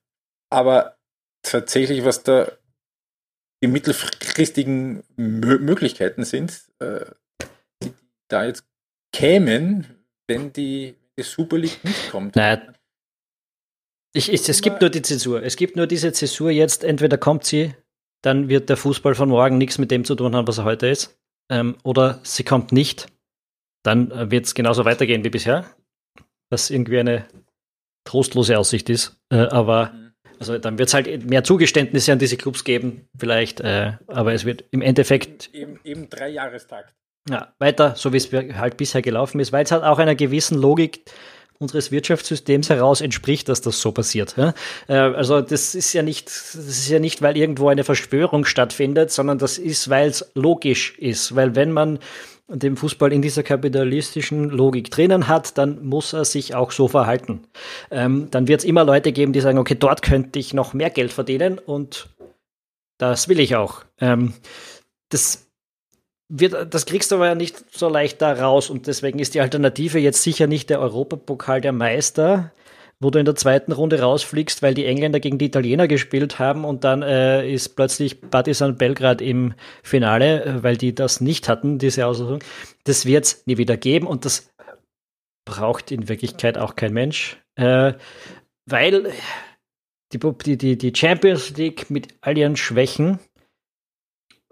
[0.50, 0.96] aber
[1.42, 2.50] tatsächlich, was da
[3.62, 7.06] die mittelfristigen Mö Möglichkeiten sind, äh,
[7.82, 7.92] die
[8.28, 8.64] da jetzt
[9.12, 9.86] kämen,
[10.28, 12.36] wenn die, die Super League nicht kommt.
[12.36, 12.62] Naja,
[14.16, 15.42] ich, ich, es gibt nur die Zäsur.
[15.42, 16.84] Es gibt nur diese Zäsur jetzt.
[16.84, 17.74] Entweder kommt sie,
[18.22, 20.86] dann wird der Fußball von morgen nichts mit dem zu tun haben, was er heute
[20.86, 21.18] ist.
[21.50, 23.08] Ähm, oder sie kommt nicht.
[23.82, 25.66] Dann äh, wird es genauso weitergehen wie bisher.
[26.48, 27.26] Was irgendwie eine
[28.04, 29.18] trostlose Aussicht ist.
[29.30, 30.12] Äh, aber mhm.
[30.38, 33.62] also dann wird es halt mehr Zugeständnisse an diese Clubs geben, vielleicht.
[33.62, 35.52] Äh, aber es wird im Endeffekt.
[35.52, 36.94] Eben, eben drei Jahrestag.
[37.28, 40.58] Ja, weiter, so wie es halt bisher gelaufen ist, weil es halt auch einer gewissen
[40.58, 41.04] Logik
[41.58, 44.36] unseres Wirtschaftssystems heraus entspricht, dass das so passiert.
[44.88, 49.10] Äh, also das ist ja nicht, das ist ja nicht, weil irgendwo eine Verschwörung stattfindet,
[49.10, 51.34] sondern das ist, weil es logisch ist.
[51.34, 51.98] Weil wenn man
[52.48, 57.46] den Fußball in dieser kapitalistischen Logik drinnen hat, dann muss er sich auch so verhalten.
[57.90, 60.90] Ähm, dann wird es immer Leute geben, die sagen, okay, dort könnte ich noch mehr
[60.90, 62.08] Geld verdienen und
[62.98, 63.84] das will ich auch.
[63.98, 64.34] Ähm,
[65.08, 65.43] das
[66.28, 69.40] wird, das kriegst du aber ja nicht so leicht da raus und deswegen ist die
[69.40, 72.52] Alternative jetzt sicher nicht der Europapokal der Meister,
[73.00, 76.64] wo du in der zweiten Runde rausfliegst, weil die Engländer gegen die Italiener gespielt haben
[76.64, 81.78] und dann äh, ist plötzlich Partizan Belgrad im Finale, äh, weil die das nicht hatten,
[81.78, 82.42] diese Auslosung.
[82.84, 84.50] Das wird es nie wieder geben und das
[85.44, 87.92] braucht in Wirklichkeit auch kein Mensch, äh,
[88.66, 89.12] weil
[90.12, 93.18] die, die, die Champions League mit all ihren Schwächen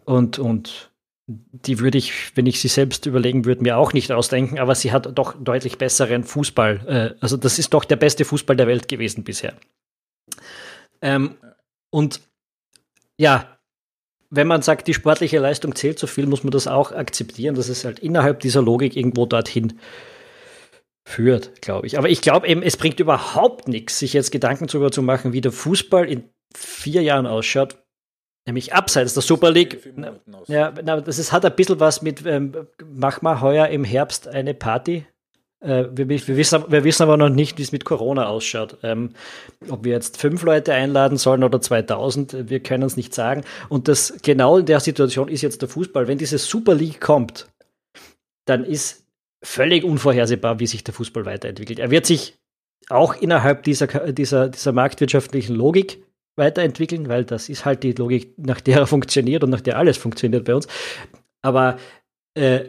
[0.04, 0.91] und, und
[1.26, 4.92] die würde ich, wenn ich sie selbst überlegen würde, mir auch nicht ausdenken, aber sie
[4.92, 7.14] hat doch deutlich besseren Fußball.
[7.16, 9.54] Äh, also das ist doch der beste Fußball der Welt gewesen bisher.
[11.00, 11.36] Ähm,
[11.90, 12.20] und
[13.18, 13.58] ja,
[14.30, 17.68] wenn man sagt, die sportliche Leistung zählt so viel, muss man das auch akzeptieren, dass
[17.68, 19.78] es halt innerhalb dieser Logik irgendwo dorthin
[21.04, 21.98] führt, glaube ich.
[21.98, 25.40] Aber ich glaube eben, es bringt überhaupt nichts, sich jetzt Gedanken darüber zu machen, wie
[25.40, 27.81] der Fußball in vier Jahren ausschaut.
[28.46, 29.94] Nämlich abseits der Super League.
[30.48, 34.26] Ja, na, das ist, hat ein bisschen was mit, ähm, mach mal heuer im Herbst
[34.26, 35.06] eine Party.
[35.60, 38.78] Äh, wir, wir, wissen, wir wissen aber noch nicht, wie es mit Corona ausschaut.
[38.82, 39.10] Ähm,
[39.68, 43.44] ob wir jetzt fünf Leute einladen sollen oder 2000, wir können es nicht sagen.
[43.68, 46.08] Und das genau in der Situation ist jetzt der Fußball.
[46.08, 47.48] Wenn diese Super League kommt,
[48.44, 49.06] dann ist
[49.40, 51.78] völlig unvorhersehbar, wie sich der Fußball weiterentwickelt.
[51.78, 52.38] Er wird sich
[52.88, 56.02] auch innerhalb dieser, dieser, dieser marktwirtschaftlichen Logik
[56.36, 59.96] weiterentwickeln, weil das ist halt die Logik, nach der er funktioniert und nach der alles
[59.96, 60.66] funktioniert bei uns.
[61.42, 61.78] Aber
[62.34, 62.64] äh,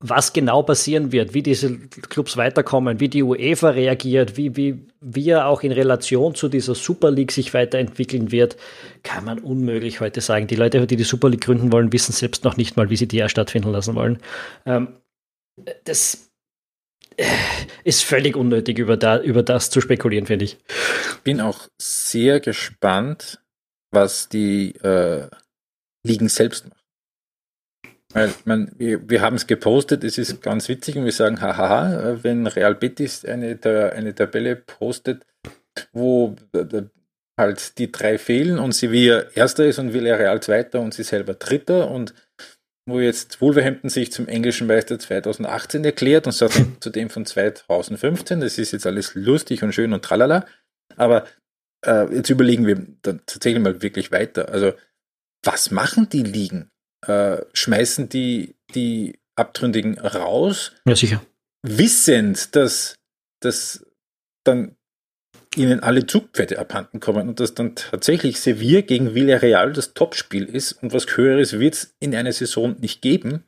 [0.00, 4.56] was genau passieren wird, wie diese Clubs weiterkommen, wie die UEFA reagiert, wie,
[5.00, 8.56] wie, er auch in Relation zu dieser Super League sich weiterentwickeln wird,
[9.02, 10.46] kann man unmöglich heute sagen.
[10.46, 13.08] Die Leute, die die Super League gründen wollen, wissen selbst noch nicht mal, wie sie
[13.08, 14.18] die stattfinden lassen wollen.
[14.66, 15.00] Ähm,
[15.84, 16.27] das
[17.84, 20.58] ist völlig unnötig, über, da, über das zu spekulieren, finde ich.
[21.24, 23.40] Bin auch sehr gespannt,
[23.90, 25.28] was die äh,
[26.06, 26.78] Ligen selbst machen.
[28.14, 32.18] Weil man, wir, wir haben es gepostet, es ist ganz witzig und wir sagen, hahaha,
[32.22, 33.58] wenn Real Betis eine,
[33.94, 35.26] eine Tabelle postet,
[35.92, 36.34] wo
[37.36, 41.90] halt die drei fehlen und Sevilla erster ist und Villarreal zweiter und sie selber dritter
[41.90, 42.14] und
[42.88, 48.58] wo jetzt Wolverhampton sich zum englischen Meister 2018 erklärt und sagt zudem von 2015, das
[48.58, 50.46] ist jetzt alles lustig und schön und tralala,
[50.96, 51.26] aber
[51.84, 54.48] äh, jetzt überlegen wir dann tatsächlich mal wirklich weiter.
[54.48, 54.72] Also
[55.44, 56.70] was machen die Ligen?
[57.06, 60.72] Äh, schmeißen die die Abtrünnigen raus?
[60.84, 61.24] Ja, sicher.
[61.62, 62.96] Wissend, dass,
[63.40, 63.86] dass
[64.44, 64.76] dann
[65.58, 70.72] ihnen alle Zugpferde abhanden kommen und dass dann tatsächlich Sevilla gegen Villarreal das Topspiel ist
[70.82, 73.42] und was Höheres wird es in einer Saison nicht geben.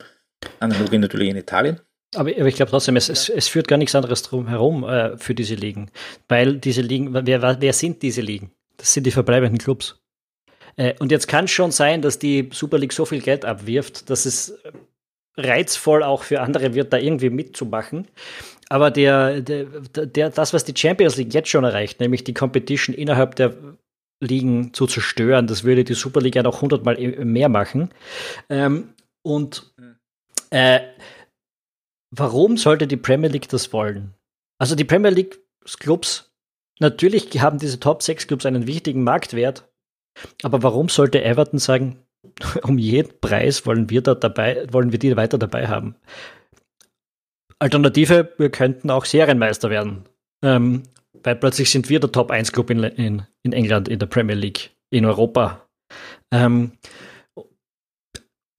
[0.59, 1.79] Analogie natürlich in Italien.
[2.15, 5.17] Aber, aber ich glaube trotzdem, es, es, es, führt gar nichts anderes drum herum äh,
[5.17, 5.91] für diese Ligen.
[6.27, 8.51] Weil diese Ligen, wer, wer sind diese Ligen?
[8.77, 10.01] Das sind die verbleibenden Clubs.
[10.75, 14.09] Äh, und jetzt kann es schon sein, dass die Super League so viel Geld abwirft,
[14.09, 14.57] dass es
[15.37, 18.07] reizvoll auch für andere wird, da irgendwie mitzumachen.
[18.71, 22.95] Aber der, der, der, das, was die Champions League jetzt schon erreicht, nämlich die Competition
[22.95, 23.53] innerhalb der
[24.21, 27.89] Ligen zu zerstören, das würde die Super League ja noch hundertmal mehr machen.
[28.47, 28.93] Ähm,
[29.23, 29.73] und
[30.51, 30.79] äh,
[32.11, 34.13] warum sollte die Premier League das wollen?
[34.57, 35.41] Also die Premier League
[35.81, 36.31] Clubs,
[36.79, 39.69] natürlich haben diese Top 6 Clubs einen wichtigen Marktwert,
[40.43, 41.97] aber warum sollte Everton sagen,
[42.63, 45.97] um jeden Preis wollen wir da dabei, wollen wir die weiter dabei haben?
[47.61, 50.05] Alternative, wir könnten auch Serienmeister werden.
[50.43, 50.83] Ähm,
[51.23, 54.35] weil plötzlich sind wir der Top 1 Club in, in, in England, in der Premier
[54.35, 55.67] League, in Europa.
[56.33, 56.71] Ähm,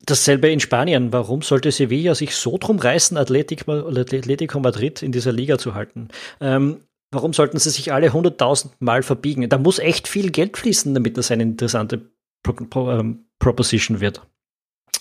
[0.04, 1.12] dasselbe in Spanien.
[1.12, 6.08] Warum sollte Sevilla sich so drum reißen, Atletico Madrid in dieser Liga zu halten?
[6.40, 9.48] Ähm, warum sollten sie sich alle 100.000 Mal verbiegen?
[9.48, 12.12] Da muss echt viel Geld fließen, damit das eine interessante
[12.44, 14.22] Pro Pro ähm, Proposition wird.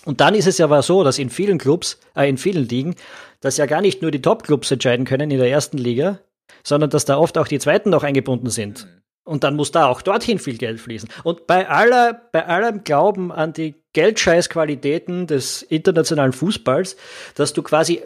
[0.04, 2.96] Und dann ist es ja aber so, dass in vielen Clubs, äh, in vielen Ligen,
[3.40, 6.18] dass ja gar nicht nur die Top-Clubs entscheiden können in der ersten Liga,
[6.64, 8.84] sondern dass da oft auch die zweiten noch eingebunden sind.
[8.84, 9.02] Mhm.
[9.24, 11.08] Und dann muss da auch dorthin viel Geld fließen.
[11.22, 16.96] Und bei aller, bei allem Glauben an die Geldscheißqualitäten des internationalen Fußballs,
[17.36, 18.02] dass du quasi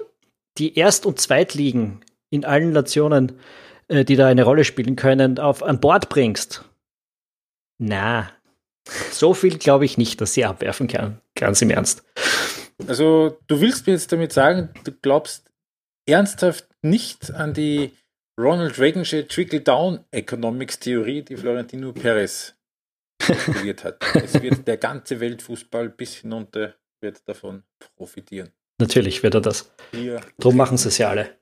[0.59, 3.39] die Erst- und Zweitligen in allen Nationen,
[3.89, 6.65] äh, die da eine Rolle spielen können, auf an Bord bringst.
[7.79, 8.31] Na,
[9.11, 11.21] so viel glaube ich nicht, dass sie abwerfen kann.
[11.37, 12.03] Ganz im Ernst.
[12.89, 15.51] Also, du willst mir jetzt damit sagen, du glaubst
[16.07, 17.93] ernsthaft nicht an die
[18.39, 22.55] Ronald Reagansche Trickle-Down-Economics-Theorie, die Florentino Perez
[23.23, 24.03] studiert hat.
[24.15, 27.63] es wird der ganze Weltfußball bis hinunter wird davon
[27.97, 28.51] profitieren.
[28.79, 29.73] Natürlich wird er das.
[29.93, 30.21] Hier.
[30.39, 31.39] Drum machen sie es ja alle.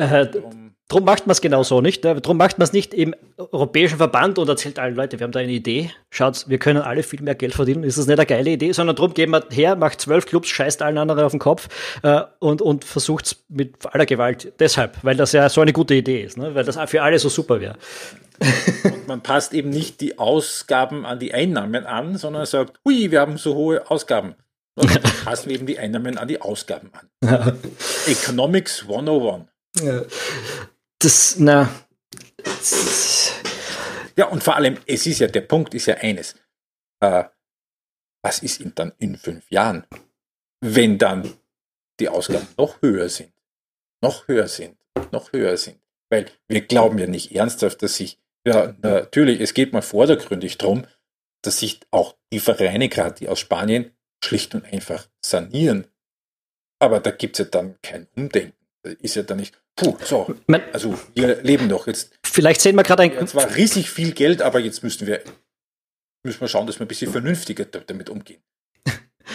[0.00, 0.28] Äh,
[0.90, 2.02] Drum macht man es genau so nicht.
[2.02, 2.20] Ne?
[2.20, 5.38] Drum macht man es nicht im europäischen Verband und erzählt allen Leute, wir haben da
[5.38, 5.92] eine Idee.
[6.10, 7.84] Schaut, wir können alle viel mehr Geld verdienen.
[7.84, 8.72] Ist das nicht eine geile Idee?
[8.72, 11.68] Sondern drum gehen wir her, macht zwölf Clubs, scheißt allen anderen auf den Kopf
[12.02, 14.52] äh, und, und versucht es mit aller Gewalt.
[14.58, 16.56] Deshalb, weil das ja so eine gute Idee ist, ne?
[16.56, 17.76] weil das für alle so super wäre.
[18.82, 23.20] Und man passt eben nicht die Ausgaben an die Einnahmen an, sondern sagt, hui, wir
[23.20, 24.34] haben so hohe Ausgaben.
[24.74, 27.60] Und dann passen eben die Einnahmen an die Ausgaben an.
[28.08, 29.49] Economics 101.
[29.74, 30.02] Ja
[31.00, 31.68] das, na.
[34.16, 36.36] Ja, und vor allem, es ist ja, der Punkt ist ja eines.
[37.00, 37.24] Äh,
[38.22, 39.86] was ist in, dann in fünf Jahren,
[40.60, 41.32] wenn dann
[41.98, 43.32] die Ausgaben noch höher sind?
[44.02, 44.76] Noch höher sind,
[45.10, 45.80] noch höher sind.
[46.10, 50.86] Weil wir glauben ja nicht ernsthaft, dass sich, ja, natürlich, es geht mal vordergründig drum,
[51.42, 55.86] dass sich auch die Vereine, gerade die aus Spanien, schlicht und einfach sanieren.
[56.78, 58.56] Aber da gibt es ja dann kein Umdenken.
[58.82, 60.34] ist ja dann nicht, puh, so,
[60.72, 62.12] also wir leben doch jetzt.
[62.24, 63.12] Vielleicht sehen wir gerade ein.
[63.12, 65.20] Ja, zwar riesig viel Geld, aber jetzt müssen wir,
[66.22, 68.42] müssen wir schauen, dass wir ein bisschen vernünftiger damit umgehen.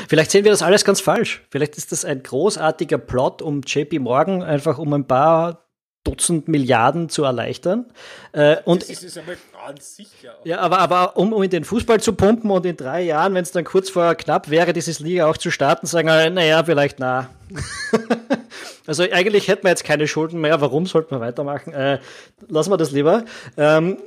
[0.08, 1.44] Vielleicht sehen wir das alles ganz falsch.
[1.50, 5.66] Vielleicht ist das ein großartiger Plot, um JP Morgan einfach um ein paar
[6.06, 7.92] Dutzend Milliarden zu erleichtern.
[8.32, 10.36] Äh, und das ist einmal ganz sicher.
[10.44, 13.42] Ja, aber, aber um, um in den Fußball zu pumpen und in drei Jahren, wenn
[13.42, 17.00] es dann kurz vor knapp wäre, dieses Liga auch zu starten, sagen wir, naja, vielleicht
[17.00, 17.32] na.
[18.88, 20.62] also eigentlich hätten wir jetzt keine Schulden mehr.
[20.62, 21.74] Warum sollten wir weitermachen?
[21.74, 22.00] Äh,
[22.48, 23.26] lassen wir das lieber.
[23.58, 23.98] Ähm,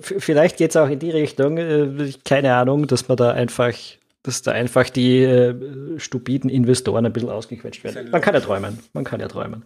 [0.00, 3.74] vielleicht geht es auch in die Richtung, äh, keine Ahnung, dass man da einfach
[4.22, 8.10] dass da einfach die äh, stupiden Investoren ein bisschen ausgequetscht werden.
[8.10, 8.78] Man kann ja träumen.
[8.92, 9.64] Man kann ja träumen.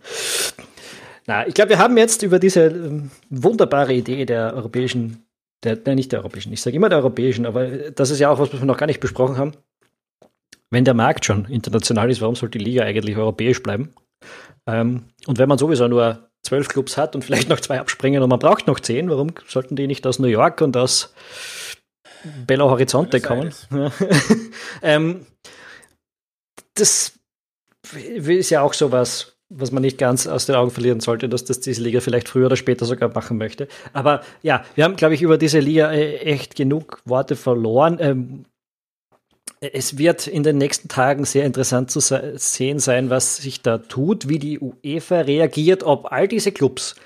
[1.26, 5.24] Na, ich glaube, wir haben jetzt über diese ähm, wunderbare Idee der europäischen,
[5.64, 8.38] der, nein, nicht der europäischen, ich sage immer der europäischen, aber das ist ja auch
[8.38, 9.52] was, was wir noch gar nicht besprochen haben.
[10.70, 13.90] Wenn der Markt schon international ist, warum sollte die Liga eigentlich europäisch bleiben?
[14.66, 18.28] Ähm, und wenn man sowieso nur zwölf Clubs hat und vielleicht noch zwei abspringen und
[18.28, 21.14] man braucht noch zehn, warum sollten die nicht aus New York und aus
[22.46, 23.52] Belo Horizonte kommen?
[24.82, 25.26] ähm,
[26.74, 27.18] das
[27.94, 31.60] ist ja auch sowas, was man nicht ganz aus den Augen verlieren sollte, dass das
[31.60, 33.68] diese Liga vielleicht früher oder später sogar machen möchte.
[33.92, 37.98] Aber ja, wir haben, glaube ich, über diese Liga äh, echt genug Worte verloren.
[38.00, 38.44] Ähm,
[39.72, 44.28] es wird in den nächsten Tagen sehr interessant zu sehen sein, was sich da tut,
[44.28, 46.96] wie die UEFA reagiert, ob all diese Clubs,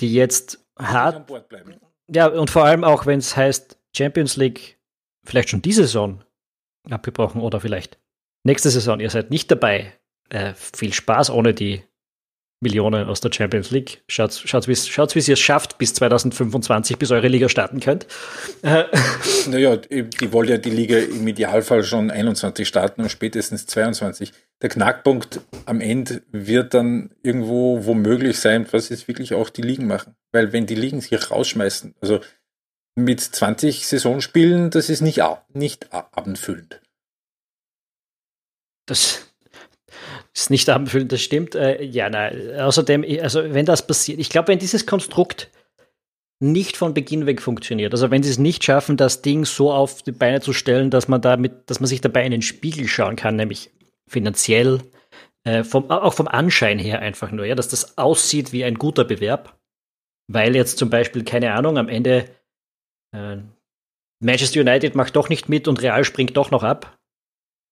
[0.00, 1.30] die jetzt hart.
[2.08, 4.78] Ja, und vor allem auch, wenn es heißt Champions League,
[5.24, 6.22] vielleicht schon diese Saison
[6.88, 7.98] abgebrochen oder vielleicht
[8.44, 9.92] nächste Saison, ihr seid nicht dabei,
[10.28, 11.82] äh, viel Spaß ohne die
[12.60, 14.02] Millionen aus der Champions League.
[14.08, 18.06] Schaut, schaut, wie, schaut, wie ihr es schafft, bis 2025, bis eure Liga starten könnt.
[18.62, 18.84] Äh.
[19.48, 24.32] Naja, die wollen ja die Liga im Idealfall schon 21 starten und spätestens 22.
[24.62, 29.86] Der Knackpunkt am Ende wird dann irgendwo womöglich sein, was jetzt wirklich auch die Ligen
[29.86, 30.16] machen.
[30.32, 32.20] Weil wenn die Ligen sich rausschmeißen, also
[32.96, 36.80] mit 20 Saisonspielen, das ist nicht, nicht abendfüllend.
[38.86, 39.28] Das,
[40.34, 41.54] ist nicht abendfüllend, das stimmt.
[41.54, 42.58] Äh, ja, nein.
[42.58, 45.50] Außerdem, also wenn das passiert, ich glaube, wenn dieses Konstrukt
[46.38, 50.02] nicht von Beginn weg funktioniert, also wenn sie es nicht schaffen, das Ding so auf
[50.02, 53.16] die Beine zu stellen, dass man damit, dass man sich dabei in den Spiegel schauen
[53.16, 53.70] kann, nämlich
[54.06, 54.82] finanziell,
[55.44, 59.04] äh, vom, auch vom Anschein her einfach nur, ja, dass das aussieht wie ein guter
[59.04, 59.58] Bewerb,
[60.28, 62.28] weil jetzt zum Beispiel, keine Ahnung, am Ende
[63.12, 63.38] äh,
[64.20, 66.95] Manchester United macht doch nicht mit und Real springt doch noch ab,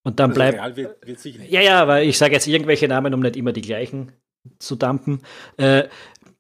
[0.05, 0.77] und dann also bleibt.
[0.77, 4.13] Wird, wird ja, ja, aber ich sage jetzt irgendwelche Namen, um nicht immer die gleichen
[4.59, 5.21] zu dampen.
[5.57, 5.85] Äh,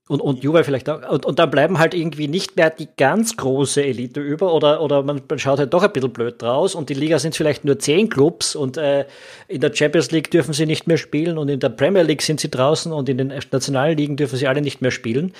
[0.06, 1.08] und, und Juve vielleicht auch.
[1.08, 5.02] Und, und dann bleiben halt irgendwie nicht mehr die ganz große Elite über oder, oder
[5.02, 7.78] man, man schaut halt doch ein bisschen blöd draus und die Liga sind vielleicht nur
[7.78, 9.06] zehn Clubs und äh,
[9.48, 12.38] in der Champions League dürfen sie nicht mehr spielen und in der Premier League sind
[12.38, 15.32] sie draußen und in den nationalen Ligen dürfen sie alle nicht mehr spielen.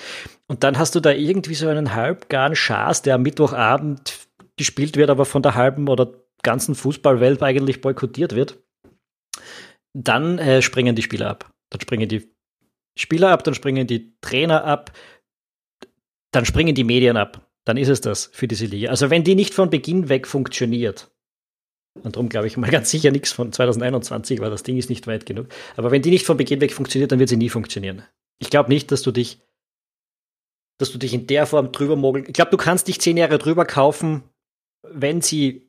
[0.47, 4.15] Und dann hast du da irgendwie so einen halbgaren Schaß, der am Mittwochabend
[4.57, 6.11] gespielt wird, aber von der halben oder
[6.45, 8.63] ganzen Fußballwelt eigentlich boykottiert wird,
[9.93, 11.51] dann äh, springen die Spieler ab.
[11.69, 12.31] Dann springen die
[12.97, 14.93] Spieler ab, dann springen die Trainer ab,
[16.31, 17.49] dann springen die Medien ab.
[17.65, 18.89] Dann ist es das für diese Liga.
[18.89, 21.11] Also wenn die nicht von Beginn weg funktioniert,
[22.03, 25.07] und darum glaube ich mal ganz sicher nichts von 2021, weil das Ding ist nicht
[25.07, 25.47] weit genug.
[25.75, 28.03] Aber wenn die nicht von Beginn weg funktioniert, dann wird sie nie funktionieren.
[28.39, 29.41] Ich glaube nicht, dass du dich,
[30.77, 32.25] dass du dich in der Form drüber mogeln.
[32.27, 34.23] Ich glaube, du kannst dich zehn Jahre drüber kaufen,
[34.83, 35.64] wenn sie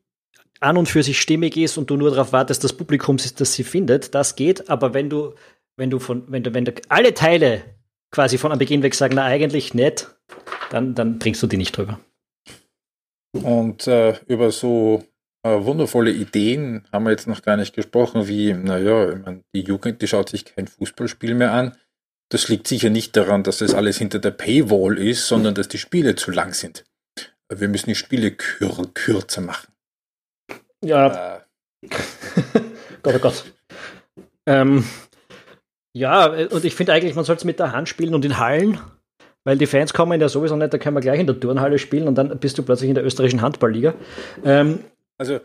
[0.60, 3.52] an und für sich stimmig ist und du nur darauf wartest, dass das Publikum das
[3.52, 4.68] sie findet, das geht.
[4.70, 5.34] Aber wenn du,
[5.76, 7.62] wenn du von, wenn du, wenn du alle Teile
[8.10, 10.14] quasi von am Beginn weg sagen, na eigentlich nicht,
[10.70, 12.00] dann, dann bringst du die nicht drüber.
[13.32, 15.04] Und äh, über so
[15.42, 19.60] äh, wundervolle Ideen haben wir jetzt noch gar nicht gesprochen, wie, naja, ich mein, die
[19.60, 21.76] Jugend, die schaut sich kein Fußballspiel mehr an.
[22.30, 25.78] Das liegt sicher nicht daran, dass das alles hinter der Paywall ist, sondern dass die
[25.78, 26.84] Spiele zu lang sind.
[27.48, 29.68] Wir müssen die Spiele kür kürzer machen.
[30.84, 31.36] Ja.
[31.36, 31.40] Äh.
[33.02, 33.44] Gott, oh Gott.
[34.46, 34.84] Ähm,
[35.96, 38.78] ja, und ich finde eigentlich, man sollte es mit der Hand spielen und in Hallen,
[39.44, 42.08] weil die Fans kommen ja sowieso nicht, da können wir gleich in der Turnhalle spielen
[42.08, 43.94] und dann bist du plötzlich in der österreichischen Handballliga.
[44.44, 44.84] Ähm,
[45.18, 45.40] also,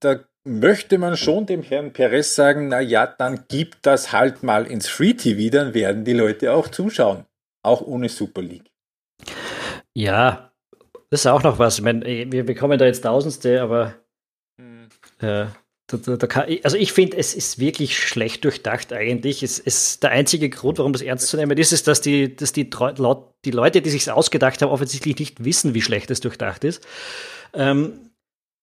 [0.00, 4.66] da möchte man schon dem Herrn Perez sagen, na ja, dann gib das halt mal
[4.66, 7.24] ins Free TV, dann werden die Leute auch zuschauen.
[7.62, 8.70] Auch ohne Super League.
[9.94, 10.52] Ja,
[11.10, 11.78] das ist auch noch was.
[11.78, 13.94] Ich meine, wir bekommen da jetzt Tausendste, aber
[15.18, 15.46] äh,
[15.86, 19.42] da, da, da kann, also ich finde, es ist wirklich schlecht durchdacht eigentlich.
[19.42, 22.52] Es ist der einzige Grund, warum das ernst zu nehmen ist, ist, dass die, dass
[22.52, 26.86] die, die Leute, die sich ausgedacht haben, offensichtlich nicht wissen, wie schlecht es durchdacht ist.
[27.52, 28.10] Ähm,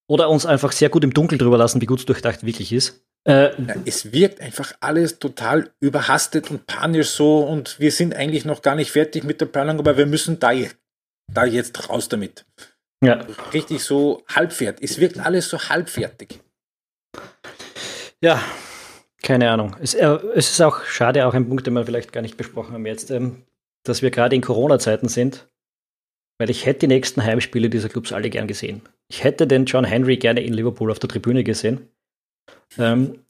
[0.08, 3.06] oder uns einfach sehr gut im Dunkeln drüber lassen, wie gut es durchdacht wirklich ist.
[3.24, 8.46] Äh, ja, es wirkt einfach alles total überhastet und panisch so und wir sind eigentlich
[8.46, 10.52] noch gar nicht fertig mit der Planung, aber wir müssen da,
[11.32, 12.46] da jetzt raus damit.
[13.04, 13.26] Ja.
[13.54, 14.90] Richtig so halbfertig.
[14.90, 16.40] Es wirkt alles so halbfertig.
[18.22, 18.44] Ja,
[19.24, 19.76] keine Ahnung.
[19.82, 22.74] Es, äh, es, ist auch schade, auch ein Punkt, den wir vielleicht gar nicht besprochen
[22.74, 23.44] haben jetzt, ähm,
[23.84, 25.48] dass wir gerade in Corona-Zeiten sind,
[26.40, 28.82] weil ich hätte die nächsten Heimspiele dieser Clubs alle gern gesehen.
[29.10, 31.90] Ich hätte den John Henry gerne in Liverpool auf der Tribüne gesehen.
[32.78, 33.26] Ähm,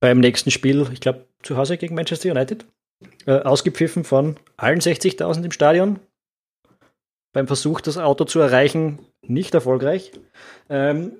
[0.00, 2.66] beim nächsten Spiel, ich glaube, zu Hause gegen Manchester United,
[3.26, 6.00] äh, ausgepfiffen von allen 60.000 im Stadion.
[7.36, 10.10] Beim Versuch, das Auto zu erreichen, nicht erfolgreich.
[10.70, 11.12] Ähm,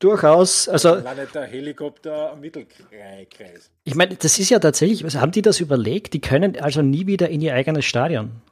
[0.00, 0.96] durchaus, also.
[0.96, 3.70] der Helikopter Mittelkreis.
[3.84, 6.14] Ich meine, das ist ja tatsächlich, also haben die das überlegt?
[6.14, 8.42] Die können also nie wieder in ihr eigenes Stadion.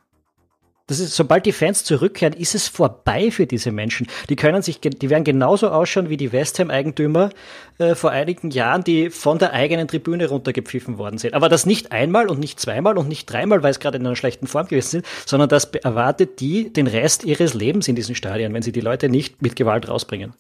[0.91, 4.09] Das ist, sobald die Fans zurückkehren, ist es vorbei für diese Menschen.
[4.29, 7.31] Die können sich, die werden genauso ausschauen wie die West Ham-Eigentümer
[7.79, 11.35] äh, vor einigen Jahren, die von der eigenen Tribüne runtergepfiffen worden sind.
[11.35, 14.17] Aber das nicht einmal und nicht zweimal und nicht dreimal, weil es gerade in einer
[14.17, 18.53] schlechten Form gewesen sind, sondern das erwartet die den Rest ihres Lebens in diesen Stadien,
[18.53, 20.35] wenn sie die Leute nicht mit Gewalt rausbringen.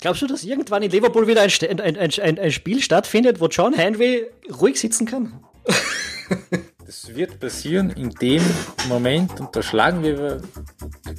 [0.00, 3.74] Glaubst du, dass irgendwann in Liverpool wieder ein, ein, ein, ein Spiel stattfindet, wo John
[3.74, 4.24] Henry
[4.60, 5.44] ruhig sitzen kann?
[6.86, 8.42] Das wird passieren in dem
[8.88, 10.40] Moment und da schlagen wir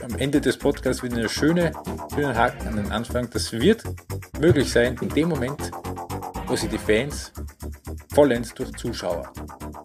[0.02, 1.76] am Ende des Podcasts wieder einen schönen,
[2.16, 3.30] schönen Haken an den Anfang.
[3.30, 3.84] Das wird
[4.40, 5.72] möglich sein in dem Moment,
[6.46, 7.34] wo sie die Fans
[8.16, 9.30] vollends durch Zuschauer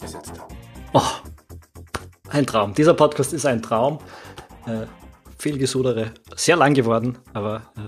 [0.00, 0.54] besetzt haben.
[0.92, 1.02] Oh,
[2.28, 2.74] ein Traum.
[2.74, 3.98] Dieser Podcast ist ein Traum.
[4.66, 4.86] Äh,
[5.36, 6.12] viel gesudere.
[6.36, 7.80] Sehr lang geworden, aber äh,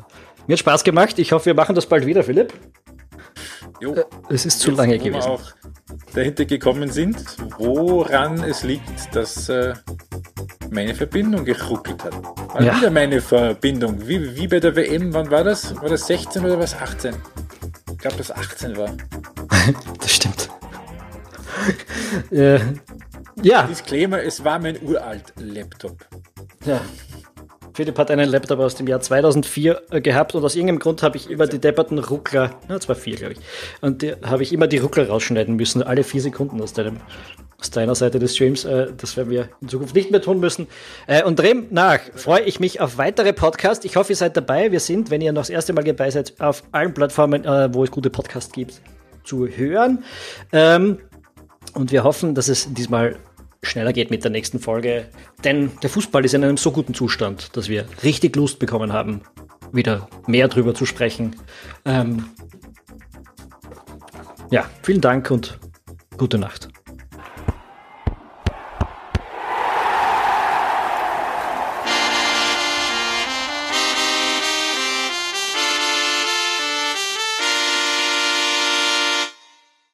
[0.49, 1.17] mir hat Spaß gemacht.
[1.21, 2.53] Ich hoffe, wir machen das bald wieder, Philipp.
[3.81, 3.95] Jo.
[3.95, 5.29] Äh, es ist zu lange gewesen.
[5.29, 5.53] Auch
[6.14, 7.18] dahinter gekommen sind,
[7.59, 9.75] woran es liegt, dass äh,
[10.70, 12.14] meine Verbindung geruckelt hat.
[12.55, 12.77] Mal ja.
[12.77, 14.07] wieder meine Verbindung.
[14.07, 15.75] Wie, wie bei der WM, wann war das?
[15.81, 17.14] War das 16 oder was 18?
[17.91, 18.91] Ich glaube, das 18 war.
[20.01, 20.51] das stimmt.
[22.31, 22.61] äh,
[23.43, 23.64] ja.
[23.64, 26.07] Disclaimer, es war mein uralt Laptop.
[26.64, 26.81] Ja.
[27.75, 31.16] Philipp hat einen Laptop aus dem Jahr 2004 äh, gehabt und aus irgendeinem Grund habe
[31.16, 33.39] ich immer die depperten Ruckler, na, 2004 glaube ich,
[33.81, 36.99] und habe ich immer die Ruckler rausschneiden müssen, alle vier Sekunden aus deinem
[37.59, 38.64] aus deiner Seite des Streams.
[38.64, 40.68] Äh, das werden wir in Zukunft nicht mehr tun müssen.
[41.07, 43.85] Äh, und dem nach freue ich mich auf weitere Podcasts.
[43.85, 44.70] Ich hoffe, ihr seid dabei.
[44.70, 47.83] Wir sind, wenn ihr noch das erste Mal dabei seid, auf allen Plattformen, äh, wo
[47.83, 48.81] es gute Podcasts gibt,
[49.25, 50.05] zu hören.
[50.53, 50.99] Ähm,
[51.72, 53.16] und wir hoffen, dass es diesmal
[53.65, 55.07] schneller geht mit der nächsten Folge.
[55.45, 59.23] Denn der Fußball ist in einem so guten Zustand, dass wir richtig Lust bekommen haben,
[59.73, 61.37] wieder mehr drüber zu sprechen.
[61.85, 62.27] Ähm
[64.51, 65.59] ja, vielen Dank und
[66.17, 66.69] gute Nacht.